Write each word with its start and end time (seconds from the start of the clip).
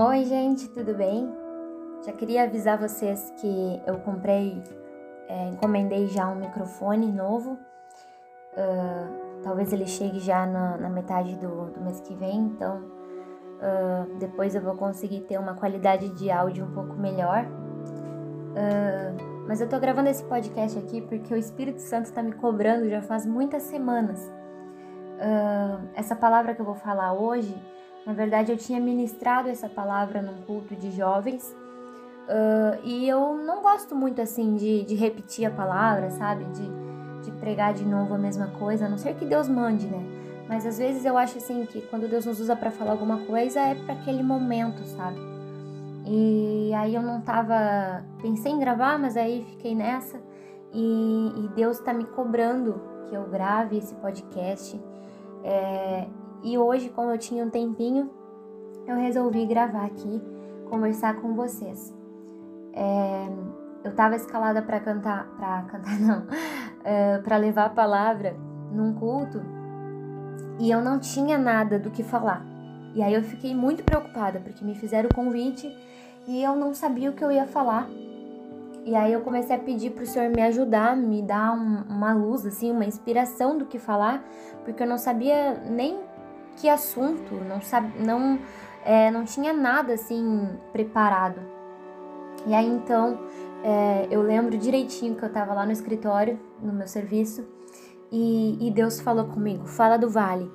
Oi, 0.00 0.26
gente, 0.26 0.68
tudo 0.68 0.94
bem? 0.94 1.28
Já 2.06 2.12
queria 2.12 2.44
avisar 2.44 2.78
vocês 2.78 3.32
que 3.40 3.82
eu 3.84 3.98
comprei, 3.98 4.62
é, 5.26 5.48
encomendei 5.48 6.06
já 6.06 6.28
um 6.28 6.36
microfone 6.36 7.10
novo. 7.10 7.58
Uh, 8.52 9.42
talvez 9.42 9.72
ele 9.72 9.88
chegue 9.88 10.20
já 10.20 10.46
na, 10.46 10.76
na 10.76 10.88
metade 10.88 11.34
do, 11.34 11.72
do, 11.72 11.80
mês 11.80 12.00
que 12.00 12.14
vem, 12.14 12.42
então 12.42 12.76
uh, 12.76 14.18
depois 14.20 14.54
eu 14.54 14.62
vou 14.62 14.76
conseguir 14.76 15.22
ter 15.22 15.36
uma 15.36 15.54
qualidade 15.54 16.10
de 16.10 16.30
áudio 16.30 16.64
um 16.64 16.70
pouco 16.70 16.94
melhor. 16.94 17.44
Uh, 18.54 19.48
mas 19.48 19.60
eu 19.60 19.68
tô 19.68 19.80
gravando 19.80 20.10
esse 20.10 20.22
podcast 20.22 20.78
aqui 20.78 21.02
porque 21.02 21.34
o 21.34 21.36
Espírito 21.36 21.80
Santo 21.80 22.12
tá 22.12 22.22
me 22.22 22.34
cobrando 22.34 22.88
já 22.88 23.02
faz 23.02 23.26
muitas 23.26 23.64
semanas. 23.64 24.32
essa 25.96 26.14
palavra 26.14 26.54
que 26.54 26.60
eu 26.60 26.66
vou 26.66 26.76
falar 26.76 27.14
hoje 27.14 27.52
na 28.06 28.12
verdade, 28.12 28.50
eu 28.52 28.56
tinha 28.56 28.80
ministrado 28.80 29.48
essa 29.48 29.68
palavra 29.68 30.22
num 30.22 30.42
culto 30.42 30.74
de 30.74 30.90
jovens 30.90 31.54
uh, 32.28 32.80
e 32.82 33.08
eu 33.08 33.36
não 33.36 33.62
gosto 33.62 33.94
muito 33.94 34.20
assim 34.20 34.56
de, 34.56 34.84
de 34.84 34.94
repetir 34.94 35.46
a 35.46 35.50
palavra, 35.50 36.10
sabe? 36.10 36.44
De, 36.44 37.24
de 37.24 37.32
pregar 37.38 37.74
de 37.74 37.84
novo 37.84 38.14
a 38.14 38.18
mesma 38.18 38.48
coisa, 38.58 38.86
a 38.86 38.88
não 38.88 38.98
ser 38.98 39.14
que 39.14 39.24
Deus 39.24 39.48
mande, 39.48 39.86
né? 39.86 40.02
Mas 40.48 40.64
às 40.64 40.78
vezes 40.78 41.04
eu 41.04 41.18
acho 41.18 41.36
assim 41.36 41.66
que 41.66 41.82
quando 41.82 42.08
Deus 42.08 42.24
nos 42.24 42.40
usa 42.40 42.56
para 42.56 42.70
falar 42.70 42.92
alguma 42.92 43.18
coisa 43.26 43.60
é 43.60 43.74
para 43.74 43.92
aquele 43.92 44.22
momento, 44.22 44.82
sabe? 44.86 45.20
E 46.06 46.72
aí 46.74 46.94
eu 46.94 47.02
não 47.02 47.20
tava. 47.20 48.02
Pensei 48.22 48.50
em 48.50 48.58
gravar, 48.58 48.98
mas 48.98 49.14
aí 49.14 49.44
fiquei 49.50 49.74
nessa. 49.74 50.18
E, 50.72 51.32
e 51.36 51.48
Deus 51.54 51.78
tá 51.80 51.92
me 51.92 52.04
cobrando 52.04 52.80
que 53.08 53.14
eu 53.14 53.24
grave 53.28 53.76
esse 53.76 53.94
podcast. 53.96 54.80
É, 55.44 56.06
e 56.42 56.56
hoje, 56.56 56.88
como 56.90 57.10
eu 57.10 57.18
tinha 57.18 57.44
um 57.44 57.50
tempinho, 57.50 58.10
eu 58.86 58.96
resolvi 58.96 59.44
gravar 59.46 59.86
aqui, 59.86 60.22
conversar 60.70 61.20
com 61.20 61.34
vocês. 61.34 61.94
É, 62.72 63.28
eu 63.84 63.90
estava 63.90 64.16
escalada 64.16 64.62
para 64.62 64.80
cantar, 64.80 65.26
para 65.36 65.62
cantar 65.62 65.98
não, 66.00 66.26
é, 66.84 67.18
para 67.18 67.36
levar 67.36 67.66
a 67.66 67.70
palavra 67.70 68.36
num 68.72 68.94
culto 68.94 69.40
e 70.58 70.70
eu 70.70 70.80
não 70.82 70.98
tinha 70.98 71.38
nada 71.38 71.78
do 71.78 71.90
que 71.90 72.02
falar. 72.02 72.44
E 72.94 73.02
aí 73.02 73.14
eu 73.14 73.22
fiquei 73.22 73.54
muito 73.54 73.84
preocupada 73.84 74.40
porque 74.40 74.64
me 74.64 74.74
fizeram 74.74 75.08
o 75.10 75.14
convite 75.14 75.70
e 76.26 76.42
eu 76.42 76.56
não 76.56 76.74
sabia 76.74 77.10
o 77.10 77.12
que 77.12 77.24
eu 77.24 77.30
ia 77.30 77.46
falar. 77.46 77.88
E 78.84 78.96
aí 78.96 79.12
eu 79.12 79.20
comecei 79.20 79.54
a 79.54 79.58
pedir 79.58 79.90
para 79.90 80.02
o 80.02 80.06
Senhor 80.06 80.30
me 80.30 80.40
ajudar, 80.42 80.96
me 80.96 81.20
dar 81.20 81.52
um, 81.52 81.82
uma 81.94 82.14
luz, 82.14 82.46
assim, 82.46 82.70
uma 82.70 82.86
inspiração 82.86 83.58
do 83.58 83.66
que 83.66 83.78
falar, 83.78 84.24
porque 84.64 84.82
eu 84.82 84.86
não 84.86 84.96
sabia 84.96 85.62
nem 85.68 86.00
que 86.60 86.68
assunto, 86.68 87.34
não 87.48 87.60
sabe, 87.60 87.98
não, 88.04 88.38
é, 88.84 89.10
não 89.10 89.24
tinha 89.24 89.52
nada 89.52 89.94
assim 89.94 90.48
preparado. 90.72 91.40
E 92.46 92.54
aí 92.54 92.66
então 92.66 93.18
é, 93.62 94.06
eu 94.10 94.22
lembro 94.22 94.56
direitinho 94.56 95.14
que 95.14 95.22
eu 95.22 95.28
estava 95.28 95.52
lá 95.54 95.66
no 95.66 95.72
escritório, 95.72 96.38
no 96.62 96.72
meu 96.72 96.86
serviço, 96.86 97.46
e, 98.10 98.66
e, 98.66 98.70
Deus 98.70 99.00
falou 99.00 99.26
comigo: 99.26 99.66
fala 99.66 99.96
do 99.96 100.08
vale. 100.08 100.50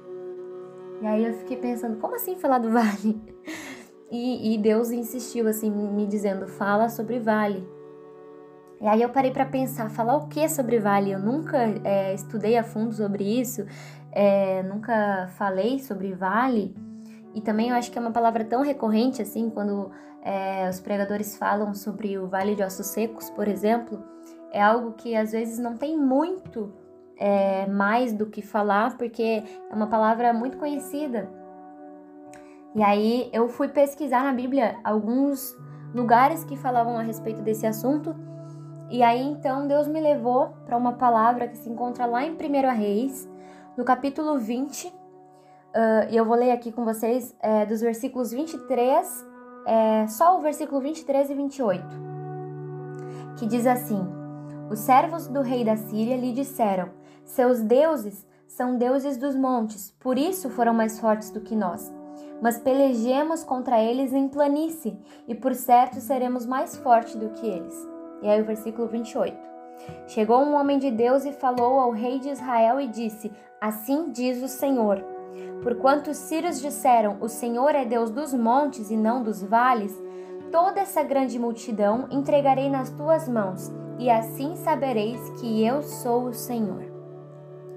E 1.01 1.05
aí 1.05 1.25
eu 1.25 1.33
fiquei 1.33 1.57
pensando: 1.57 1.99
como 1.99 2.15
assim 2.15 2.35
falar 2.35 2.59
do 2.59 2.69
vale? 2.69 3.21
E, 4.15 4.53
e 4.53 4.59
Deus 4.59 4.91
insistiu 4.91 5.47
assim, 5.47 5.71
me 5.71 6.05
dizendo: 6.05 6.47
fala 6.47 6.87
sobre 6.87 7.17
vale. 7.19 7.67
E 8.79 8.85
aí 8.85 9.01
eu 9.01 9.09
parei 9.09 9.31
para 9.31 9.43
pensar, 9.43 9.89
falar 9.89 10.17
o 10.17 10.27
que 10.27 10.47
sobre 10.47 10.77
vale? 10.77 11.09
Eu 11.09 11.17
nunca 11.17 11.57
é, 11.83 12.13
estudei 12.13 12.55
a 12.55 12.63
fundo 12.63 12.93
sobre 12.93 13.23
isso, 13.23 13.65
é, 14.13 14.61
nunca 14.63 15.27
falei 15.37 15.79
sobre 15.79 16.13
vale. 16.13 16.75
E 17.33 17.41
também 17.41 17.69
eu 17.69 17.75
acho 17.75 17.91
que 17.91 17.97
é 17.97 18.01
uma 18.01 18.11
palavra 18.11 18.45
tão 18.45 18.61
recorrente 18.61 19.21
assim, 19.21 19.49
quando 19.49 19.91
é, 20.21 20.69
os 20.69 20.79
pregadores 20.79 21.35
falam 21.35 21.73
sobre 21.73 22.17
o 22.17 22.27
vale 22.27 22.55
de 22.55 22.63
ossos 22.63 22.87
secos, 22.87 23.29
por 23.31 23.47
exemplo, 23.47 24.03
é 24.51 24.61
algo 24.61 24.93
que 24.93 25.15
às 25.15 25.31
vezes 25.31 25.57
não 25.57 25.75
tem 25.75 25.97
muito 25.97 26.71
é, 27.17 27.65
mais 27.65 28.13
do 28.13 28.27
que 28.27 28.41
falar, 28.41 28.95
porque 28.97 29.43
é 29.69 29.75
uma 29.75 29.87
palavra 29.87 30.31
muito 30.31 30.57
conhecida. 30.57 31.27
E 32.75 32.83
aí 32.83 33.29
eu 33.33 33.49
fui 33.49 33.67
pesquisar 33.67 34.23
na 34.23 34.33
Bíblia 34.33 34.77
alguns 34.83 35.57
lugares 35.93 36.43
que 36.43 36.55
falavam 36.55 36.97
a 36.97 37.01
respeito 37.01 37.41
desse 37.41 37.67
assunto 37.67 38.15
e 38.89 39.01
aí 39.01 39.23
então 39.23 39.67
Deus 39.67 39.87
me 39.87 39.99
levou 39.99 40.49
para 40.65 40.77
uma 40.77 40.93
palavra 40.93 41.47
que 41.47 41.57
se 41.57 41.67
encontra 41.67 42.05
lá 42.05 42.23
em 42.23 42.31
1 42.31 42.35
Reis, 42.75 43.29
no 43.75 43.83
capítulo 43.83 44.37
20, 44.37 44.87
uh, 44.87 44.93
e 46.09 46.15
eu 46.15 46.25
vou 46.25 46.35
ler 46.35 46.51
aqui 46.51 46.71
com 46.71 46.85
vocês 46.85 47.35
é, 47.39 47.65
dos 47.65 47.81
versículos 47.81 48.31
23, 48.31 49.25
é, 49.65 50.07
só 50.07 50.37
o 50.37 50.41
versículo 50.41 50.79
23 50.79 51.31
e 51.31 51.33
28, 51.33 51.85
que 53.37 53.47
diz 53.47 53.65
assim: 53.65 54.07
Os 54.69 54.79
servos 54.79 55.27
do 55.27 55.41
rei 55.41 55.65
da 55.65 55.75
Síria 55.75 56.15
lhe 56.15 56.33
disseram: 56.33 56.89
Seus 57.25 57.61
deuses 57.61 58.27
são 58.47 58.77
deuses 58.77 59.17
dos 59.17 59.35
montes, 59.35 59.91
por 59.99 60.19
isso 60.19 60.49
foram 60.51 60.73
mais 60.73 60.99
fortes 60.99 61.31
do 61.31 61.41
que 61.41 61.55
nós. 61.55 61.91
Mas 62.41 62.59
pelejemos 62.59 63.43
contra 63.43 63.81
eles 63.81 64.13
em 64.13 64.27
planície, 64.27 64.99
e 65.27 65.33
por 65.33 65.55
certo 65.55 65.99
seremos 65.99 66.45
mais 66.45 66.75
fortes 66.77 67.15
do 67.15 67.29
que 67.29 67.47
eles. 67.47 67.75
E 68.21 68.29
aí 68.29 68.39
o 68.39 68.45
versículo 68.45 68.87
28. 68.87 69.52
Chegou 70.07 70.39
um 70.39 70.53
homem 70.53 70.77
de 70.77 70.91
Deus 70.91 71.25
e 71.25 71.31
falou 71.31 71.79
ao 71.79 71.91
rei 71.91 72.19
de 72.19 72.29
Israel 72.29 72.79
e 72.79 72.87
disse: 72.87 73.31
Assim 73.59 74.11
diz 74.11 74.41
o 74.41 74.47
Senhor: 74.47 75.03
Porquanto 75.61 76.11
os 76.11 76.17
sírios 76.17 76.61
disseram: 76.61 77.17
O 77.21 77.27
Senhor 77.27 77.73
é 77.75 77.85
Deus 77.85 78.09
dos 78.09 78.33
montes 78.33 78.91
e 78.91 78.97
não 78.97 79.23
dos 79.23 79.41
vales, 79.41 79.93
toda 80.51 80.81
essa 80.81 81.03
grande 81.03 81.39
multidão 81.39 82.07
entregarei 82.11 82.69
nas 82.69 82.89
tuas 82.89 83.27
mãos, 83.27 83.71
e 83.97 84.09
assim 84.09 84.55
sabereis 84.55 85.19
que 85.39 85.65
eu 85.65 85.81
sou 85.81 86.25
o 86.25 86.33
Senhor. 86.33 86.83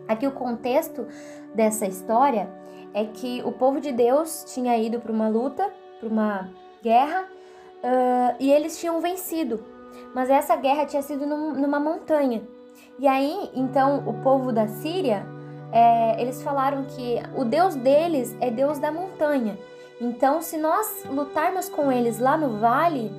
Aqui 0.08 0.26
o 0.26 0.32
contexto 0.32 1.06
dessa 1.54 1.86
história 1.86 2.48
é 2.94 3.04
que 3.04 3.42
o 3.44 3.52
povo 3.52 3.80
de 3.80 3.92
Deus 3.92 4.44
tinha 4.52 4.76
ido 4.78 5.00
para 5.00 5.12
uma 5.12 5.28
luta, 5.28 5.68
para 5.98 6.08
uma 6.08 6.50
guerra, 6.82 7.22
uh, 7.22 8.36
e 8.38 8.50
eles 8.52 8.78
tinham 8.78 9.00
vencido 9.00 9.75
mas 10.14 10.30
essa 10.30 10.56
guerra 10.56 10.86
tinha 10.86 11.02
sido 11.02 11.26
num, 11.26 11.52
numa 11.52 11.78
montanha. 11.78 12.42
E 12.98 13.06
aí, 13.06 13.50
então, 13.54 14.02
o 14.06 14.22
povo 14.22 14.52
da 14.52 14.66
Síria, 14.66 15.26
é, 15.72 16.20
eles 16.20 16.42
falaram 16.42 16.84
que 16.84 17.20
o 17.36 17.44
Deus 17.44 17.74
deles 17.74 18.36
é 18.40 18.50
Deus 18.50 18.78
da 18.78 18.90
montanha. 18.90 19.58
Então, 20.00 20.40
se 20.40 20.56
nós 20.56 21.04
lutarmos 21.04 21.68
com 21.68 21.90
eles 21.90 22.18
lá 22.18 22.36
no 22.36 22.58
vale, 22.58 23.10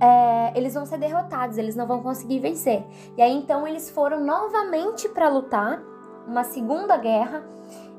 é, 0.00 0.52
eles 0.54 0.74
vão 0.74 0.84
ser 0.84 0.98
derrotados, 0.98 1.56
eles 1.56 1.76
não 1.76 1.86
vão 1.86 2.02
conseguir 2.02 2.40
vencer. 2.40 2.84
E 3.16 3.22
aí, 3.22 3.32
então, 3.32 3.66
eles 3.66 3.88
foram 3.90 4.20
novamente 4.20 5.08
para 5.08 5.28
lutar, 5.28 5.82
uma 6.26 6.44
segunda 6.44 6.96
guerra. 6.96 7.42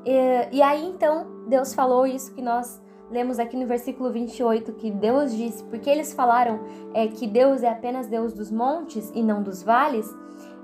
E, 0.04 0.48
e 0.52 0.62
aí, 0.62 0.86
então, 0.86 1.26
Deus 1.48 1.74
falou 1.74 2.06
isso 2.06 2.32
que 2.34 2.42
nós 2.42 2.83
lemos 3.14 3.38
aqui 3.38 3.56
no 3.56 3.64
versículo 3.64 4.10
28 4.10 4.72
que 4.72 4.90
Deus 4.90 5.32
disse, 5.32 5.62
porque 5.64 5.88
eles 5.88 6.12
falaram 6.12 6.58
é, 6.92 7.06
que 7.06 7.28
Deus 7.28 7.62
é 7.62 7.68
apenas 7.68 8.08
Deus 8.08 8.32
dos 8.34 8.50
montes 8.50 9.10
e 9.14 9.22
não 9.22 9.40
dos 9.40 9.62
vales, 9.62 10.12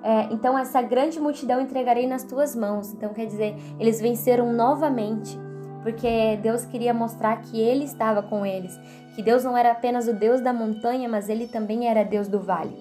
é, 0.03 0.25
então 0.33 0.59
essa 0.59 0.83
grande 0.83 1.21
multidão 1.21 1.61
entregarei 1.61 2.09
nas 2.09 2.25
tuas 2.25 2.56
mãos. 2.56 2.93
Então 2.93 3.15
quer 3.15 3.27
dizer, 3.27 3.55
eles 3.78 4.00
venceram 4.00 4.53
novamente, 4.53 5.38
porque 5.84 6.37
Deus 6.43 6.65
queria 6.65 6.93
mostrar 6.93 7.41
que 7.41 7.61
Ele 7.61 7.84
estava 7.84 8.21
com 8.21 8.44
eles, 8.44 8.77
que 9.15 9.22
Deus 9.22 9.44
não 9.44 9.56
era 9.56 9.71
apenas 9.71 10.09
o 10.09 10.12
Deus 10.12 10.41
da 10.41 10.53
montanha, 10.53 11.09
mas 11.09 11.28
Ele 11.28 11.47
também 11.47 11.88
era 11.88 12.03
Deus 12.03 12.27
do 12.27 12.41
vale. 12.41 12.77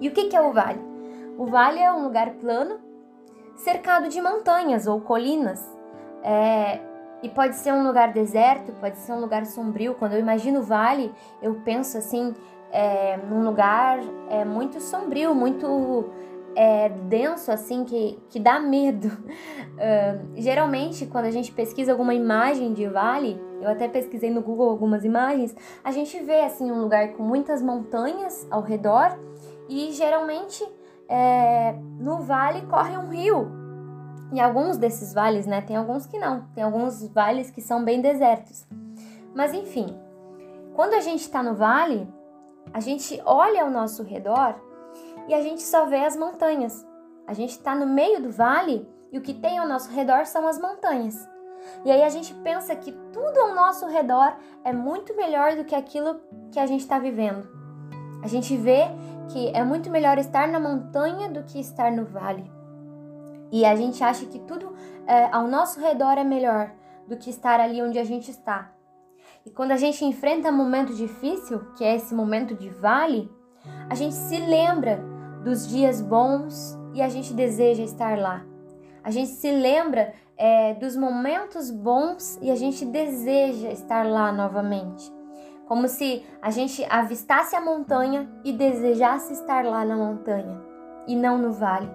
E 0.00 0.08
o 0.08 0.12
que 0.12 0.36
é 0.36 0.40
o 0.40 0.52
vale? 0.52 0.80
O 1.36 1.46
vale 1.46 1.80
é 1.80 1.92
um 1.92 2.04
lugar 2.04 2.30
plano, 2.34 2.78
cercado 3.56 4.08
de 4.08 4.20
montanhas 4.20 4.86
ou 4.86 5.00
colinas. 5.00 5.60
É, 6.22 6.80
e 7.22 7.28
pode 7.28 7.56
ser 7.56 7.72
um 7.72 7.86
lugar 7.86 8.12
deserto, 8.12 8.72
pode 8.72 8.98
ser 8.98 9.12
um 9.12 9.20
lugar 9.20 9.44
sombrio. 9.46 9.94
Quando 9.94 10.12
eu 10.12 10.20
imagino 10.20 10.62
vale, 10.62 11.12
eu 11.42 11.54
penso 11.64 11.98
assim, 11.98 12.34
é, 12.70 13.16
num 13.16 13.44
lugar 13.44 13.98
é, 14.28 14.44
muito 14.44 14.80
sombrio, 14.80 15.34
muito 15.34 16.10
é, 16.54 16.88
denso, 16.88 17.50
assim, 17.50 17.84
que, 17.84 18.18
que 18.28 18.38
dá 18.38 18.60
medo. 18.60 19.08
Uh, 19.08 20.28
geralmente, 20.40 21.06
quando 21.06 21.24
a 21.24 21.30
gente 21.30 21.52
pesquisa 21.52 21.92
alguma 21.92 22.14
imagem 22.14 22.72
de 22.72 22.86
vale, 22.86 23.40
eu 23.60 23.68
até 23.68 23.88
pesquisei 23.88 24.30
no 24.30 24.42
Google 24.42 24.68
algumas 24.68 25.04
imagens, 25.04 25.54
a 25.82 25.90
gente 25.90 26.18
vê 26.20 26.40
assim 26.42 26.70
um 26.70 26.80
lugar 26.80 27.12
com 27.14 27.22
muitas 27.22 27.60
montanhas 27.60 28.46
ao 28.50 28.62
redor 28.62 29.18
e 29.68 29.90
geralmente 29.92 30.64
é, 31.08 31.74
no 31.98 32.20
vale 32.20 32.62
corre 32.62 32.96
um 32.96 33.08
rio 33.08 33.67
e 34.32 34.40
alguns 34.40 34.76
desses 34.76 35.12
vales, 35.12 35.46
né, 35.46 35.60
tem 35.62 35.76
alguns 35.76 36.06
que 36.06 36.18
não, 36.18 36.46
tem 36.54 36.62
alguns 36.62 37.06
vales 37.08 37.50
que 37.50 37.60
são 37.60 37.84
bem 37.84 38.00
desertos. 38.00 38.66
Mas 39.34 39.54
enfim, 39.54 39.86
quando 40.74 40.94
a 40.94 41.00
gente 41.00 41.22
está 41.22 41.42
no 41.42 41.54
vale, 41.54 42.08
a 42.72 42.80
gente 42.80 43.20
olha 43.24 43.62
ao 43.62 43.70
nosso 43.70 44.02
redor 44.02 44.54
e 45.26 45.34
a 45.34 45.42
gente 45.42 45.62
só 45.62 45.86
vê 45.86 46.04
as 46.04 46.16
montanhas. 46.16 46.86
A 47.26 47.32
gente 47.32 47.50
está 47.50 47.74
no 47.74 47.86
meio 47.86 48.22
do 48.22 48.30
vale 48.30 48.88
e 49.10 49.18
o 49.18 49.22
que 49.22 49.34
tem 49.34 49.58
ao 49.58 49.66
nosso 49.66 49.90
redor 49.90 50.26
são 50.26 50.46
as 50.46 50.58
montanhas. 50.58 51.28
E 51.84 51.90
aí 51.90 52.02
a 52.02 52.08
gente 52.08 52.34
pensa 52.34 52.76
que 52.76 52.92
tudo 53.12 53.40
ao 53.40 53.54
nosso 53.54 53.86
redor 53.86 54.36
é 54.64 54.72
muito 54.72 55.14
melhor 55.16 55.56
do 55.56 55.64
que 55.64 55.74
aquilo 55.74 56.20
que 56.50 56.58
a 56.58 56.66
gente 56.66 56.80
está 56.80 56.98
vivendo. 56.98 57.48
A 58.22 58.28
gente 58.28 58.56
vê 58.56 58.84
que 59.28 59.48
é 59.48 59.62
muito 59.62 59.90
melhor 59.90 60.18
estar 60.18 60.48
na 60.48 60.58
montanha 60.58 61.28
do 61.28 61.42
que 61.42 61.58
estar 61.60 61.92
no 61.92 62.04
vale. 62.04 62.57
E 63.50 63.64
a 63.64 63.74
gente 63.74 64.02
acha 64.02 64.26
que 64.26 64.38
tudo 64.40 64.74
é, 65.06 65.28
ao 65.32 65.48
nosso 65.48 65.80
redor 65.80 66.18
é 66.18 66.24
melhor 66.24 66.70
do 67.06 67.16
que 67.16 67.30
estar 67.30 67.60
ali 67.60 67.82
onde 67.82 67.98
a 67.98 68.04
gente 68.04 68.30
está. 68.30 68.70
E 69.44 69.50
quando 69.50 69.72
a 69.72 69.76
gente 69.76 70.04
enfrenta 70.04 70.50
um 70.50 70.56
momento 70.56 70.92
difícil, 70.94 71.60
que 71.76 71.84
é 71.84 71.96
esse 71.96 72.14
momento 72.14 72.54
de 72.54 72.68
vale, 72.68 73.30
a 73.88 73.94
gente 73.94 74.14
se 74.14 74.36
lembra 74.38 75.02
dos 75.42 75.66
dias 75.66 76.02
bons 76.02 76.78
e 76.92 77.00
a 77.00 77.08
gente 77.08 77.32
deseja 77.32 77.82
estar 77.82 78.18
lá. 78.18 78.44
A 79.02 79.10
gente 79.10 79.30
se 79.30 79.50
lembra 79.50 80.12
é, 80.36 80.74
dos 80.74 80.94
momentos 80.96 81.70
bons 81.70 82.38
e 82.42 82.50
a 82.50 82.54
gente 82.54 82.84
deseja 82.84 83.70
estar 83.70 84.04
lá 84.04 84.30
novamente. 84.30 85.10
Como 85.66 85.88
se 85.88 86.24
a 86.42 86.50
gente 86.50 86.84
avistasse 86.90 87.56
a 87.56 87.60
montanha 87.60 88.30
e 88.44 88.52
desejasse 88.52 89.32
estar 89.32 89.64
lá 89.64 89.84
na 89.84 89.96
montanha 89.96 90.60
e 91.06 91.16
não 91.16 91.38
no 91.38 91.52
vale. 91.52 91.90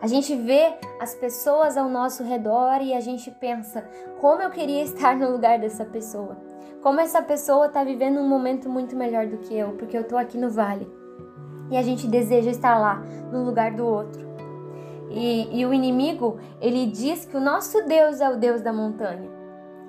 A 0.00 0.06
gente 0.06 0.34
vê 0.34 0.74
as 1.00 1.14
pessoas 1.14 1.76
ao 1.76 1.88
nosso 1.88 2.22
redor 2.22 2.80
e 2.82 2.94
a 2.94 3.00
gente 3.00 3.30
pensa: 3.30 3.88
como 4.20 4.42
eu 4.42 4.50
queria 4.50 4.82
estar 4.82 5.16
no 5.16 5.30
lugar 5.30 5.58
dessa 5.58 5.84
pessoa? 5.84 6.36
Como 6.82 7.00
essa 7.00 7.20
pessoa 7.20 7.66
está 7.66 7.82
vivendo 7.82 8.20
um 8.20 8.28
momento 8.28 8.68
muito 8.68 8.94
melhor 8.94 9.26
do 9.26 9.38
que 9.38 9.54
eu, 9.54 9.72
porque 9.72 9.96
eu 9.96 10.02
estou 10.02 10.18
aqui 10.18 10.38
no 10.38 10.50
vale. 10.50 10.88
E 11.70 11.76
a 11.76 11.82
gente 11.82 12.06
deseja 12.06 12.50
estar 12.50 12.78
lá, 12.78 13.02
no 13.32 13.44
lugar 13.44 13.72
do 13.72 13.84
outro. 13.84 14.28
E, 15.10 15.60
e 15.60 15.66
o 15.66 15.72
inimigo, 15.72 16.38
ele 16.60 16.86
diz 16.86 17.24
que 17.24 17.36
o 17.36 17.40
nosso 17.40 17.82
Deus 17.86 18.20
é 18.20 18.28
o 18.28 18.36
Deus 18.36 18.60
da 18.60 18.72
montanha, 18.72 19.28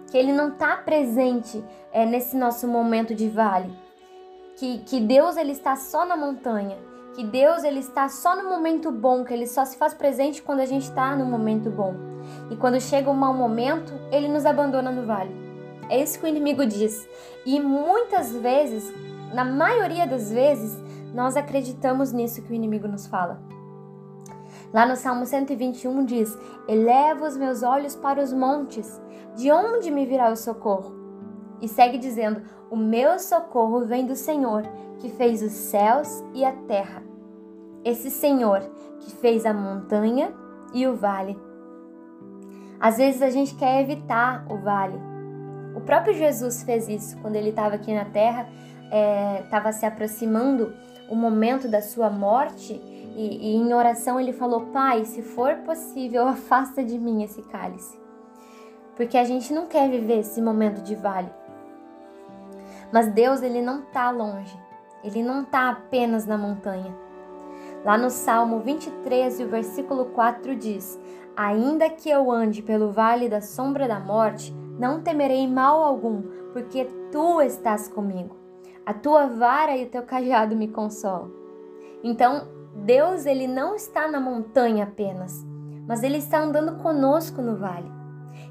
que 0.09 0.18
ele 0.18 0.31
não 0.31 0.50
está 0.50 0.77
presente 0.77 1.63
é, 1.92 2.06
nesse 2.06 2.35
nosso 2.38 2.68
momento 2.68 3.13
de 3.13 3.30
vale, 3.30 3.71
que, 4.56 4.80
que 4.80 5.00
Deus 5.00 5.38
ele 5.38 5.51
está 5.51 5.75
só 5.75 6.06
na 6.06 6.15
montanha, 6.15 6.77
que 7.15 7.23
Deus 7.23 7.63
ele 7.63 7.79
está 7.79 8.07
só 8.07 8.35
no 8.35 8.50
momento 8.50 8.91
bom, 8.91 9.23
que 9.23 9.33
ele 9.33 9.47
só 9.47 9.65
se 9.65 9.77
faz 9.77 9.94
presente 9.94 10.41
quando 10.41 10.59
a 10.59 10.65
gente 10.65 10.83
está 10.83 11.15
no 11.15 11.25
momento 11.25 11.69
bom. 11.69 11.95
E 12.50 12.56
quando 12.56 12.79
chega 12.79 13.09
um 13.09 13.15
mau 13.15 13.33
momento, 13.33 13.94
ele 14.11 14.27
nos 14.27 14.45
abandona 14.45 14.91
no 14.91 15.06
vale. 15.06 15.35
É 15.89 16.01
isso 16.01 16.19
que 16.19 16.25
o 16.25 16.27
inimigo 16.27 16.65
diz. 16.65 17.07
E 17.45 17.59
muitas 17.59 18.31
vezes, 18.31 18.94
na 19.33 19.44
maioria 19.44 20.06
das 20.06 20.31
vezes, 20.31 20.77
nós 21.13 21.35
acreditamos 21.35 22.11
nisso 22.11 22.41
que 22.44 22.51
o 22.51 22.56
inimigo 22.56 22.88
nos 22.88 23.07
fala. 23.07 23.41
Lá 24.71 24.85
no 24.85 24.95
Salmo 24.95 25.25
121 25.25 26.06
diz: 26.06 26.38
Eleva 26.67 27.25
os 27.25 27.35
meus 27.35 27.63
olhos 27.63 27.95
para 27.95 28.21
os 28.21 28.31
montes, 28.31 29.01
de 29.35 29.51
onde 29.51 29.89
me 29.89 30.06
virá 30.06 30.31
o 30.31 30.35
socorro? 30.35 30.99
E 31.61 31.67
segue 31.67 31.97
dizendo: 31.97 32.41
O 32.69 32.75
meu 32.75 33.19
socorro 33.19 33.85
vem 33.85 34.06
do 34.06 34.15
Senhor, 34.15 34.63
que 35.00 35.09
fez 35.09 35.41
os 35.41 35.51
céus 35.51 36.23
e 36.33 36.44
a 36.44 36.51
terra. 36.51 37.03
Esse 37.83 38.09
Senhor 38.11 38.61
que 39.00 39.11
fez 39.11 39.45
a 39.45 39.53
montanha 39.53 40.33
e 40.73 40.85
o 40.85 40.95
vale. 40.95 41.38
Às 42.79 42.97
vezes 42.97 43.21
a 43.21 43.29
gente 43.29 43.56
quer 43.56 43.81
evitar 43.81 44.45
o 44.50 44.57
vale. 44.57 45.00
O 45.75 45.81
próprio 45.81 46.13
Jesus 46.13 46.63
fez 46.63 46.88
isso 46.88 47.17
quando 47.17 47.35
ele 47.35 47.50
estava 47.50 47.75
aqui 47.75 47.94
na 47.94 48.06
terra, 48.06 48.47
estava 49.44 49.69
é, 49.69 49.71
se 49.71 49.85
aproximando 49.85 50.73
o 51.09 51.15
momento 51.15 51.67
da 51.67 51.81
sua 51.81 52.09
morte 52.09 52.73
e, 52.73 53.51
e 53.51 53.56
em 53.56 53.73
oração 53.73 54.19
ele 54.19 54.33
falou: 54.33 54.67
Pai, 54.67 55.06
se 55.06 55.21
for 55.21 55.56
possível, 55.57 56.25
afasta 56.27 56.83
de 56.83 56.97
mim 56.97 57.23
esse 57.23 57.41
cálice. 57.44 57.97
Porque 58.95 59.17
a 59.17 59.23
gente 59.23 59.53
não 59.53 59.65
quer 59.65 59.89
viver 59.89 60.19
esse 60.19 60.41
momento 60.41 60.81
de 60.81 60.95
vale. 60.95 61.29
Mas 62.91 63.07
Deus, 63.07 63.41
ele 63.41 63.62
não 63.62 63.81
está 63.81 64.09
longe. 64.12 64.57
Ele 65.03 65.24
não 65.24 65.44
está 65.44 65.69
apenas 65.69 66.25
na 66.25 66.38
montanha. 66.38 66.94
Lá 67.86 67.97
no 67.97 68.09
Salmo 68.09 68.59
23, 68.59 69.39
o 69.39 69.47
versículo 69.47 70.06
4 70.06 70.56
diz: 70.56 71.00
Ainda 71.36 71.89
que 71.89 72.09
eu 72.09 72.30
ande 72.30 72.62
pelo 72.62 72.91
vale 72.91 73.30
da 73.30 73.41
sombra 73.41 73.88
da 73.88 74.00
morte, 74.00 74.53
não 74.77 75.01
temerei 75.01 75.47
mal 75.47 75.81
algum, 75.83 76.21
porque 76.51 76.86
tu 77.12 77.41
estás 77.41 77.88
comigo. 77.88 78.36
A 78.86 78.94
tua 78.94 79.27
vara 79.27 79.77
e 79.77 79.85
o 79.85 79.89
teu 79.89 80.03
cajado 80.03 80.56
me 80.56 80.68
consolam. 80.68 81.31
Então, 82.03 82.47
Deus 82.75 83.25
ele 83.25 83.47
não 83.47 83.75
está 83.75 84.07
na 84.07 84.19
montanha 84.19 84.83
apenas, 84.83 85.45
mas 85.88 86.03
ele 86.03 86.18
está 86.18 86.39
andando 86.39 86.81
conosco 86.81 87.42
no 87.42 87.56
vale. 87.56 87.92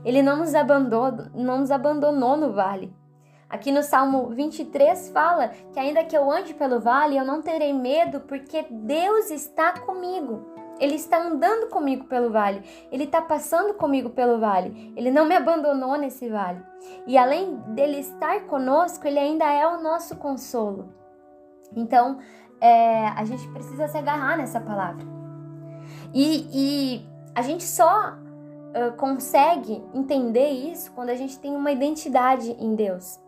Ele 0.04 0.22
não 0.22 0.36
nos 0.36 0.54
abandonou, 0.54 1.12
não 1.34 1.58
nos 1.58 1.70
abandonou 1.70 2.36
no 2.36 2.52
vale. 2.52 2.92
Aqui 3.48 3.72
no 3.72 3.82
Salmo 3.82 4.28
23 4.28 5.08
fala 5.08 5.48
que 5.72 5.80
ainda 5.80 6.04
que 6.04 6.16
eu 6.16 6.30
ande 6.30 6.52
pelo 6.52 6.80
vale, 6.80 7.16
eu 7.16 7.24
não 7.24 7.40
terei 7.40 7.72
medo, 7.72 8.20
porque 8.20 8.66
Deus 8.70 9.30
está 9.30 9.72
comigo. 9.72 10.44
Ele 10.78 10.94
está 10.94 11.18
andando 11.18 11.68
comigo 11.68 12.04
pelo 12.04 12.30
vale. 12.30 12.62
Ele 12.92 13.04
está 13.04 13.22
passando 13.22 13.74
comigo 13.74 14.10
pelo 14.10 14.38
vale. 14.38 14.92
Ele 14.94 15.10
não 15.10 15.24
me 15.24 15.34
abandonou 15.34 15.96
nesse 15.96 16.28
vale. 16.28 16.62
E 17.06 17.16
além 17.16 17.56
dele 17.74 17.98
estar 17.98 18.42
conosco, 18.42 19.06
ele 19.06 19.18
ainda 19.18 19.50
é 19.50 19.66
o 19.66 19.82
nosso 19.82 20.16
consolo. 20.16 20.92
Então, 21.74 22.18
é, 22.60 23.08
a 23.08 23.24
gente 23.24 23.48
precisa 23.48 23.88
se 23.88 23.96
agarrar 23.96 24.36
nessa 24.36 24.60
palavra. 24.60 25.04
E, 26.14 26.46
e 26.52 27.06
a 27.34 27.42
gente 27.42 27.64
só 27.64 28.12
uh, 28.12 28.96
consegue 28.96 29.82
entender 29.94 30.48
isso 30.50 30.92
quando 30.92 31.10
a 31.10 31.14
gente 31.14 31.38
tem 31.38 31.56
uma 31.56 31.72
identidade 31.72 32.52
em 32.52 32.74
Deus. 32.74 33.18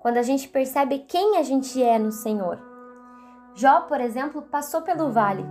Quando 0.00 0.16
a 0.16 0.22
gente 0.22 0.48
percebe 0.48 1.00
quem 1.00 1.36
a 1.36 1.42
gente 1.42 1.82
é 1.82 1.98
no 1.98 2.12
Senhor. 2.12 2.60
Jó, 3.54 3.82
por 3.82 4.00
exemplo, 4.00 4.42
passou 4.42 4.82
pelo 4.82 5.10
vale, 5.10 5.44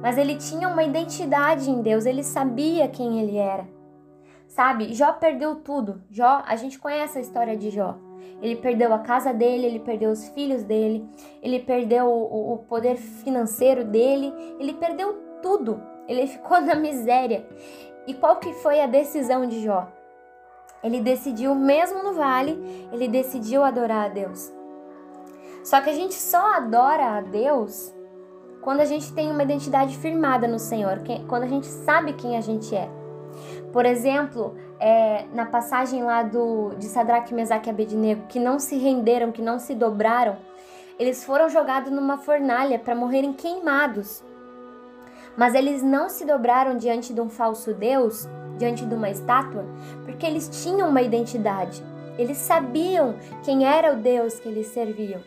mas 0.00 0.16
ele 0.16 0.36
tinha 0.36 0.68
uma 0.68 0.84
identidade 0.84 1.68
em 1.68 1.82
Deus, 1.82 2.06
ele 2.06 2.22
sabia 2.22 2.88
quem 2.88 3.20
ele 3.20 3.36
era. 3.36 3.66
Sabe, 4.46 4.94
Jó 4.94 5.12
perdeu 5.12 5.56
tudo. 5.56 6.02
Jó, 6.10 6.42
a 6.46 6.56
gente 6.56 6.78
conhece 6.78 7.18
a 7.18 7.20
história 7.20 7.56
de 7.56 7.70
Jó. 7.70 7.96
Ele 8.40 8.56
perdeu 8.56 8.94
a 8.94 9.00
casa 9.00 9.32
dele, 9.32 9.66
ele 9.66 9.80
perdeu 9.80 10.10
os 10.10 10.28
filhos 10.28 10.62
dele, 10.62 11.08
ele 11.42 11.58
perdeu 11.58 12.06
o, 12.06 12.54
o 12.54 12.58
poder 12.58 12.96
financeiro 12.96 13.84
dele, 13.84 14.32
ele 14.58 14.74
perdeu 14.74 15.14
tudo. 15.42 15.82
Ele 16.06 16.26
ficou 16.28 16.60
na 16.60 16.74
miséria. 16.74 17.46
E 18.06 18.14
qual 18.14 18.36
que 18.36 18.52
foi 18.54 18.80
a 18.80 18.86
decisão 18.86 19.46
de 19.46 19.62
Jó? 19.62 19.88
Ele 20.82 21.00
decidiu, 21.00 21.54
mesmo 21.54 22.02
no 22.02 22.14
vale, 22.14 22.88
ele 22.92 23.08
decidiu 23.08 23.64
adorar 23.64 24.06
a 24.06 24.08
Deus. 24.08 24.52
Só 25.64 25.80
que 25.80 25.90
a 25.90 25.94
gente 25.94 26.14
só 26.14 26.54
adora 26.54 27.18
a 27.18 27.20
Deus 27.20 27.94
quando 28.60 28.80
a 28.80 28.84
gente 28.84 29.12
tem 29.12 29.30
uma 29.30 29.42
identidade 29.42 29.96
firmada 29.96 30.46
no 30.46 30.58
Senhor, 30.58 31.00
quando 31.26 31.44
a 31.44 31.48
gente 31.48 31.66
sabe 31.66 32.12
quem 32.12 32.36
a 32.36 32.40
gente 32.40 32.74
é. 32.74 32.88
Por 33.72 33.84
exemplo, 33.84 34.54
é, 34.80 35.26
na 35.32 35.46
passagem 35.46 36.02
lá 36.02 36.22
do, 36.22 36.70
de 36.78 36.86
Sadraque, 36.86 37.34
Mesaque 37.34 37.68
e 37.68 37.70
Abednego, 37.70 38.26
que 38.28 38.38
não 38.38 38.58
se 38.58 38.76
renderam, 38.76 39.30
que 39.30 39.42
não 39.42 39.58
se 39.58 39.74
dobraram, 39.74 40.36
eles 40.98 41.24
foram 41.24 41.48
jogados 41.48 41.92
numa 41.92 42.18
fornalha 42.18 42.78
para 42.78 42.94
morrerem 42.94 43.32
queimados. 43.32 44.22
Mas 45.36 45.54
eles 45.54 45.82
não 45.82 46.08
se 46.08 46.24
dobraram 46.24 46.76
diante 46.76 47.12
de 47.12 47.20
um 47.20 47.28
falso 47.28 47.72
Deus, 47.72 48.26
diante 48.58 48.84
de 48.84 48.94
uma 48.94 49.08
estátua, 49.08 49.64
porque 50.04 50.26
eles 50.26 50.62
tinham 50.62 50.88
uma 50.88 51.02
identidade. 51.02 51.82
Eles 52.18 52.38
sabiam 52.38 53.14
quem 53.44 53.64
era 53.64 53.92
o 53.92 53.96
Deus 53.96 54.40
que 54.40 54.48
eles 54.48 54.66
serviam. 54.66 55.20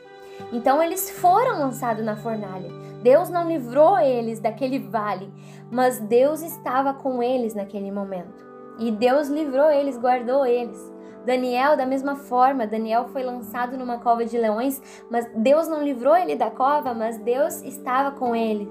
Então 0.51 0.81
eles 0.81 1.09
foram 1.09 1.59
lançados 1.59 2.03
na 2.03 2.15
fornalha. 2.15 2.69
Deus 3.01 3.29
não 3.29 3.47
livrou 3.47 3.97
eles 3.97 4.39
daquele 4.39 4.77
vale, 4.77 5.31
mas 5.71 5.99
Deus 5.99 6.41
estava 6.41 6.93
com 6.93 7.23
eles 7.23 7.55
naquele 7.55 7.91
momento. 7.91 8.45
E 8.77 8.91
Deus 8.91 9.27
livrou 9.27 9.69
eles, 9.71 9.97
guardou 9.97 10.45
eles. 10.45 10.91
Daniel, 11.25 11.77
da 11.77 11.85
mesma 11.85 12.15
forma, 12.15 12.65
Daniel 12.65 13.05
foi 13.09 13.21
lançado 13.23 13.77
numa 13.77 13.99
cova 13.99 14.25
de 14.25 14.37
leões, 14.37 14.81
mas 15.09 15.29
Deus 15.35 15.67
não 15.67 15.83
livrou 15.83 16.15
ele 16.15 16.35
da 16.35 16.49
cova, 16.49 16.93
mas 16.93 17.17
Deus 17.19 17.61
estava 17.61 18.11
com 18.11 18.35
ele. 18.35 18.67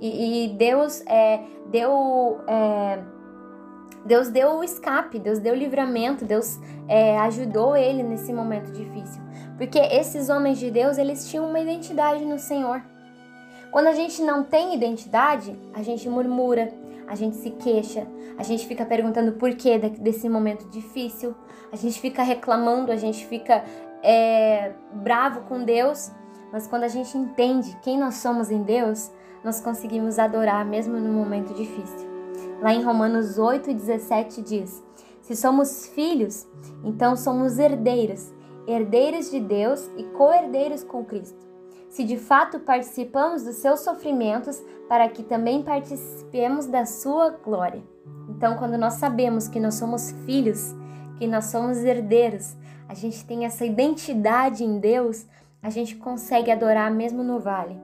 E, 0.00 0.46
e 0.46 0.48
Deus 0.56 1.02
é, 1.06 1.42
deu. 1.66 2.40
É, 2.46 2.98
Deus 4.04 4.28
deu 4.28 4.52
o 4.52 4.64
escape, 4.64 5.18
Deus 5.18 5.38
deu 5.38 5.54
o 5.54 5.56
livramento, 5.56 6.24
Deus 6.24 6.58
é, 6.88 7.18
ajudou 7.18 7.76
ele 7.76 8.02
nesse 8.02 8.32
momento 8.32 8.72
difícil. 8.72 9.22
Porque 9.56 9.78
esses 9.78 10.28
homens 10.28 10.58
de 10.58 10.70
Deus, 10.70 10.96
eles 10.96 11.28
tinham 11.28 11.48
uma 11.48 11.60
identidade 11.60 12.24
no 12.24 12.38
Senhor. 12.38 12.82
Quando 13.70 13.86
a 13.86 13.94
gente 13.94 14.22
não 14.22 14.42
tem 14.42 14.74
identidade, 14.74 15.56
a 15.74 15.82
gente 15.82 16.08
murmura, 16.08 16.72
a 17.06 17.14
gente 17.14 17.36
se 17.36 17.50
queixa, 17.50 18.06
a 18.38 18.42
gente 18.42 18.66
fica 18.66 18.84
perguntando 18.84 19.32
por 19.32 19.54
que 19.54 19.78
desse 19.78 20.28
momento 20.28 20.68
difícil, 20.70 21.34
a 21.72 21.76
gente 21.76 22.00
fica 22.00 22.22
reclamando, 22.22 22.90
a 22.90 22.96
gente 22.96 23.26
fica 23.26 23.62
é, 24.02 24.72
bravo 24.92 25.42
com 25.42 25.62
Deus. 25.62 26.10
Mas 26.52 26.66
quando 26.66 26.84
a 26.84 26.88
gente 26.88 27.16
entende 27.16 27.76
quem 27.82 27.98
nós 27.98 28.14
somos 28.14 28.50
em 28.50 28.62
Deus, 28.62 29.10
nós 29.44 29.60
conseguimos 29.60 30.18
adorar 30.18 30.64
mesmo 30.64 30.98
no 30.98 31.12
momento 31.12 31.54
difícil. 31.54 32.09
Lá 32.60 32.74
em 32.74 32.82
Romanos 32.82 33.38
8, 33.38 33.72
17 33.72 34.42
diz: 34.42 34.82
Se 35.22 35.34
somos 35.34 35.86
filhos, 35.86 36.46
então 36.84 37.16
somos 37.16 37.58
herdeiros, 37.58 38.32
herdeiros 38.66 39.30
de 39.30 39.40
Deus 39.40 39.90
e 39.96 40.04
co-herdeiros 40.04 40.84
com 40.84 41.04
Cristo. 41.04 41.48
Se 41.88 42.04
de 42.04 42.18
fato 42.18 42.60
participamos 42.60 43.44
dos 43.44 43.56
seus 43.56 43.80
sofrimentos, 43.80 44.62
para 44.88 45.08
que 45.08 45.22
também 45.22 45.62
participemos 45.62 46.66
da 46.66 46.84
sua 46.84 47.30
glória. 47.30 47.82
Então, 48.28 48.56
quando 48.56 48.76
nós 48.76 48.94
sabemos 48.94 49.48
que 49.48 49.58
nós 49.58 49.74
somos 49.74 50.10
filhos, 50.26 50.74
que 51.16 51.26
nós 51.26 51.46
somos 51.46 51.78
herdeiros, 51.78 52.56
a 52.88 52.94
gente 52.94 53.24
tem 53.24 53.44
essa 53.44 53.64
identidade 53.64 54.64
em 54.64 54.78
Deus, 54.78 55.26
a 55.62 55.70
gente 55.70 55.96
consegue 55.96 56.50
adorar 56.50 56.90
mesmo 56.90 57.22
no 57.22 57.40
vale. 57.40 57.80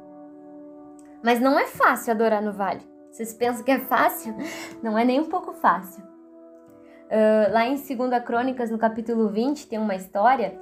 Mas 1.22 1.40
não 1.40 1.58
é 1.58 1.66
fácil 1.66 2.12
adorar 2.12 2.42
no 2.42 2.52
vale. 2.52 2.95
Vocês 3.16 3.32
pensam 3.32 3.64
que 3.64 3.70
é 3.70 3.78
fácil? 3.78 4.34
Não 4.84 4.98
é 4.98 5.02
nem 5.02 5.18
um 5.18 5.24
pouco 5.24 5.54
fácil. 5.54 6.04
Uh, 6.04 7.50
lá 7.50 7.66
em 7.66 7.74
2 7.74 8.22
Crônicas, 8.22 8.70
no 8.70 8.76
capítulo 8.76 9.30
20, 9.30 9.68
tem 9.68 9.78
uma 9.78 9.94
história. 9.94 10.60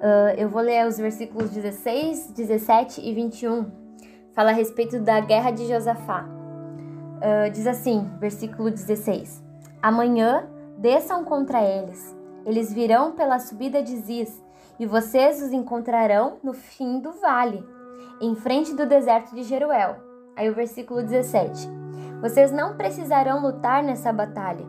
Uh, 0.00 0.34
eu 0.36 0.48
vou 0.48 0.60
ler 0.60 0.84
os 0.84 0.98
versículos 0.98 1.50
16, 1.50 2.32
17 2.32 3.00
e 3.00 3.14
21. 3.14 3.70
Fala 4.32 4.50
a 4.50 4.52
respeito 4.52 4.98
da 4.98 5.20
guerra 5.20 5.52
de 5.52 5.64
Josafá. 5.68 6.26
Uh, 6.26 7.48
diz 7.52 7.68
assim, 7.68 8.10
versículo 8.18 8.68
16: 8.68 9.40
Amanhã 9.80 10.44
desçam 10.76 11.24
contra 11.24 11.62
eles. 11.62 12.16
Eles 12.44 12.72
virão 12.72 13.12
pela 13.12 13.38
subida 13.38 13.80
de 13.80 13.96
Ziz, 13.98 14.42
e 14.76 14.86
vocês 14.86 15.40
os 15.40 15.52
encontrarão 15.52 16.38
no 16.42 16.52
fim 16.52 16.98
do 16.98 17.12
vale, 17.12 17.64
em 18.20 18.34
frente 18.34 18.74
do 18.74 18.84
deserto 18.86 19.36
de 19.36 19.44
Jeruel. 19.44 20.07
Aí 20.38 20.48
o 20.48 20.54
versículo 20.54 21.02
17: 21.02 21.68
Vocês 22.22 22.52
não 22.52 22.76
precisarão 22.76 23.42
lutar 23.42 23.82
nessa 23.82 24.12
batalha. 24.12 24.64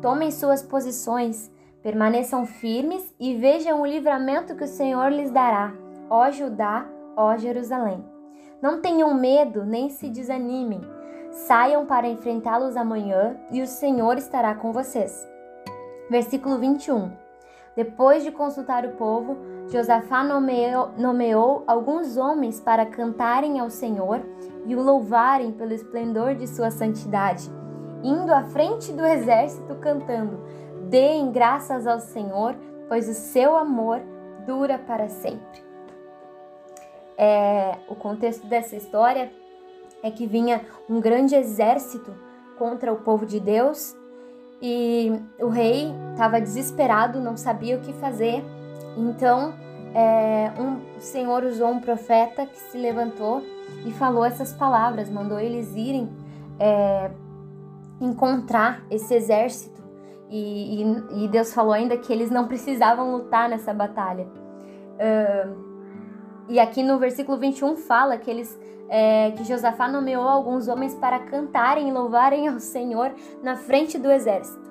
Tomem 0.00 0.32
suas 0.32 0.64
posições, 0.64 1.48
permaneçam 1.80 2.44
firmes 2.44 3.14
e 3.20 3.36
vejam 3.36 3.80
o 3.80 3.86
livramento 3.86 4.56
que 4.56 4.64
o 4.64 4.68
Senhor 4.68 5.12
lhes 5.12 5.30
dará, 5.30 5.72
ó 6.10 6.28
Judá, 6.32 6.84
ó 7.16 7.36
Jerusalém. 7.36 8.04
Não 8.60 8.80
tenham 8.80 9.14
medo 9.14 9.64
nem 9.64 9.90
se 9.90 10.10
desanimem. 10.10 10.80
Saiam 11.30 11.86
para 11.86 12.08
enfrentá-los 12.08 12.76
amanhã 12.76 13.36
e 13.52 13.62
o 13.62 13.66
Senhor 13.66 14.18
estará 14.18 14.56
com 14.56 14.72
vocês. 14.72 15.24
Versículo 16.10 16.58
21. 16.58 17.21
Depois 17.74 18.22
de 18.22 18.30
consultar 18.30 18.84
o 18.84 18.92
povo, 18.92 19.36
Josafá 19.68 20.22
nomeou, 20.22 20.90
nomeou, 20.98 21.64
alguns 21.66 22.16
homens 22.18 22.60
para 22.60 22.84
cantarem 22.84 23.58
ao 23.58 23.70
Senhor 23.70 24.20
e 24.66 24.76
o 24.76 24.82
louvarem 24.82 25.52
pelo 25.52 25.72
esplendor 25.72 26.34
de 26.34 26.46
sua 26.46 26.70
santidade, 26.70 27.50
indo 28.02 28.32
à 28.32 28.42
frente 28.44 28.92
do 28.92 29.06
exército 29.06 29.74
cantando: 29.76 30.38
Deem 30.90 31.32
graças 31.32 31.86
ao 31.86 31.98
Senhor, 31.98 32.54
pois 32.88 33.08
o 33.08 33.14
seu 33.14 33.56
amor 33.56 34.00
dura 34.46 34.78
para 34.78 35.08
sempre. 35.08 35.64
É, 37.16 37.78
o 37.88 37.94
contexto 37.94 38.46
dessa 38.46 38.76
história 38.76 39.32
é 40.02 40.10
que 40.10 40.26
vinha 40.26 40.60
um 40.90 41.00
grande 41.00 41.34
exército 41.34 42.12
contra 42.58 42.92
o 42.92 42.96
povo 42.96 43.24
de 43.24 43.40
Deus 43.40 43.96
e 44.62 45.12
o 45.40 45.48
rei 45.48 45.92
estava 46.12 46.40
desesperado, 46.40 47.20
não 47.20 47.36
sabia 47.36 47.76
o 47.76 47.80
que 47.80 47.92
fazer. 47.94 48.44
Então, 48.96 49.52
é, 49.92 50.52
um 50.58 50.96
o 50.96 51.00
Senhor 51.00 51.42
usou 51.42 51.68
um 51.68 51.80
profeta 51.80 52.46
que 52.46 52.56
se 52.56 52.78
levantou 52.78 53.42
e 53.84 53.90
falou 53.90 54.24
essas 54.24 54.52
palavras, 54.52 55.10
mandou 55.10 55.40
eles 55.40 55.74
irem 55.74 56.08
é, 56.60 57.10
encontrar 58.00 58.84
esse 58.88 59.12
exército. 59.12 59.82
E, 60.30 60.82
e, 60.82 61.24
e, 61.24 61.28
Deus 61.28 61.52
falou 61.52 61.72
ainda 61.72 61.96
que 61.96 62.10
eles 62.12 62.30
não 62.30 62.46
precisavam 62.46 63.12
lutar 63.12 63.48
nessa 63.50 63.74
batalha. 63.74 64.26
Uh, 64.94 65.71
e 66.48 66.58
aqui 66.58 66.82
no 66.82 66.98
versículo 66.98 67.38
21 67.38 67.76
fala 67.76 68.16
que 68.16 68.30
eles 68.30 68.58
é, 68.88 69.30
que 69.30 69.44
Josafá 69.44 69.88
nomeou 69.88 70.28
alguns 70.28 70.68
homens 70.68 70.94
para 70.94 71.18
cantarem 71.18 71.88
e 71.88 71.92
louvarem 71.92 72.46
ao 72.46 72.60
Senhor 72.60 73.14
na 73.42 73.56
frente 73.56 73.96
do 73.98 74.10
exército. 74.10 74.70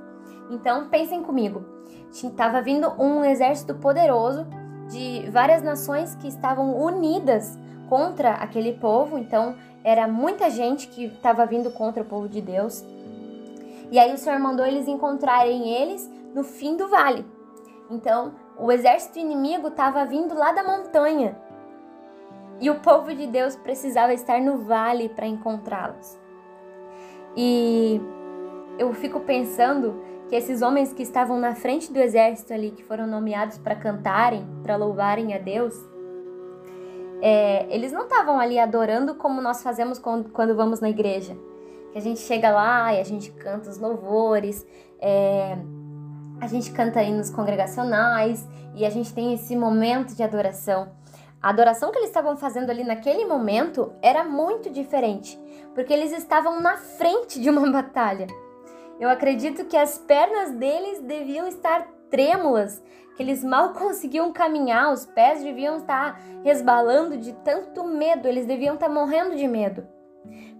Então 0.51 0.89
pensem 0.89 1.23
comigo, 1.23 1.65
estava 2.11 2.61
vindo 2.61 2.87
um 3.01 3.25
exército 3.25 3.73
poderoso 3.75 4.45
de 4.89 5.27
várias 5.31 5.63
nações 5.63 6.13
que 6.15 6.27
estavam 6.27 6.79
unidas 6.79 7.57
contra 7.89 8.33
aquele 8.33 8.73
povo, 8.73 9.17
então 9.17 9.55
era 9.83 10.07
muita 10.07 10.49
gente 10.49 10.87
que 10.87 11.05
estava 11.05 11.45
vindo 11.45 11.71
contra 11.71 12.03
o 12.03 12.05
povo 12.05 12.29
de 12.29 12.41
Deus. 12.41 12.85
E 13.89 13.97
aí 13.97 14.13
o 14.13 14.17
Senhor 14.17 14.39
mandou 14.39 14.65
eles 14.65 14.87
encontrarem 14.87 15.69
eles 15.69 16.09
no 16.35 16.43
fim 16.43 16.77
do 16.77 16.87
vale. 16.87 17.25
Então, 17.89 18.33
o 18.57 18.71
exército 18.71 19.19
inimigo 19.19 19.69
estava 19.69 20.05
vindo 20.05 20.35
lá 20.35 20.51
da 20.51 20.63
montanha 20.63 21.35
e 22.61 22.69
o 22.69 22.75
povo 22.75 23.13
de 23.13 23.25
Deus 23.25 23.55
precisava 23.55 24.13
estar 24.13 24.39
no 24.39 24.59
vale 24.59 25.09
para 25.09 25.25
encontrá-los. 25.25 26.17
E 27.35 27.99
eu 28.77 28.93
fico 28.93 29.19
pensando 29.21 29.99
que 30.29 30.35
esses 30.35 30.61
homens 30.61 30.93
que 30.93 31.01
estavam 31.01 31.39
na 31.39 31.55
frente 31.55 31.91
do 31.91 31.99
exército 31.99 32.53
ali, 32.53 32.69
que 32.71 32.83
foram 32.83 33.07
nomeados 33.07 33.57
para 33.57 33.75
cantarem, 33.75 34.47
para 34.61 34.75
louvarem 34.75 35.33
a 35.33 35.39
Deus, 35.39 35.73
é, 37.21 37.65
eles 37.73 37.91
não 37.91 38.03
estavam 38.03 38.39
ali 38.39 38.59
adorando 38.59 39.15
como 39.15 39.41
nós 39.41 39.63
fazemos 39.63 39.97
quando, 39.97 40.29
quando, 40.29 40.55
vamos 40.55 40.79
na 40.79 40.89
igreja. 40.89 41.35
Que 41.91 41.97
a 41.97 42.01
gente 42.01 42.19
chega 42.19 42.51
lá 42.51 42.93
e 42.93 42.99
a 42.99 43.03
gente 43.03 43.31
canta 43.31 43.69
os 43.69 43.77
louvores, 43.77 44.65
é, 44.99 45.57
a 46.39 46.47
gente 46.47 46.71
canta 46.71 47.01
hinos 47.01 47.29
congregacionais 47.29 48.47
e 48.75 48.85
a 48.85 48.89
gente 48.89 49.13
tem 49.13 49.33
esse 49.33 49.55
momento 49.55 50.15
de 50.15 50.23
adoração. 50.23 51.00
A 51.41 51.49
adoração 51.49 51.91
que 51.91 51.97
eles 51.97 52.09
estavam 52.09 52.37
fazendo 52.37 52.69
ali 52.69 52.83
naquele 52.83 53.25
momento 53.25 53.93
era 53.99 54.23
muito 54.23 54.69
diferente, 54.69 55.39
porque 55.73 55.91
eles 55.91 56.11
estavam 56.11 56.61
na 56.61 56.77
frente 56.77 57.41
de 57.41 57.49
uma 57.49 57.65
batalha. 57.71 58.27
Eu 58.99 59.09
acredito 59.09 59.65
que 59.65 59.75
as 59.75 59.97
pernas 59.97 60.51
deles 60.51 60.99
deviam 61.01 61.47
estar 61.47 61.87
trêmulas, 62.11 62.83
que 63.15 63.23
eles 63.23 63.43
mal 63.43 63.73
conseguiam 63.73 64.31
caminhar, 64.31 64.93
os 64.93 65.07
pés 65.07 65.43
deviam 65.43 65.77
estar 65.77 66.21
resbalando 66.43 67.17
de 67.17 67.33
tanto 67.33 67.83
medo, 67.85 68.27
eles 68.27 68.45
deviam 68.45 68.75
estar 68.75 68.89
morrendo 68.89 69.35
de 69.35 69.47
medo. 69.47 69.87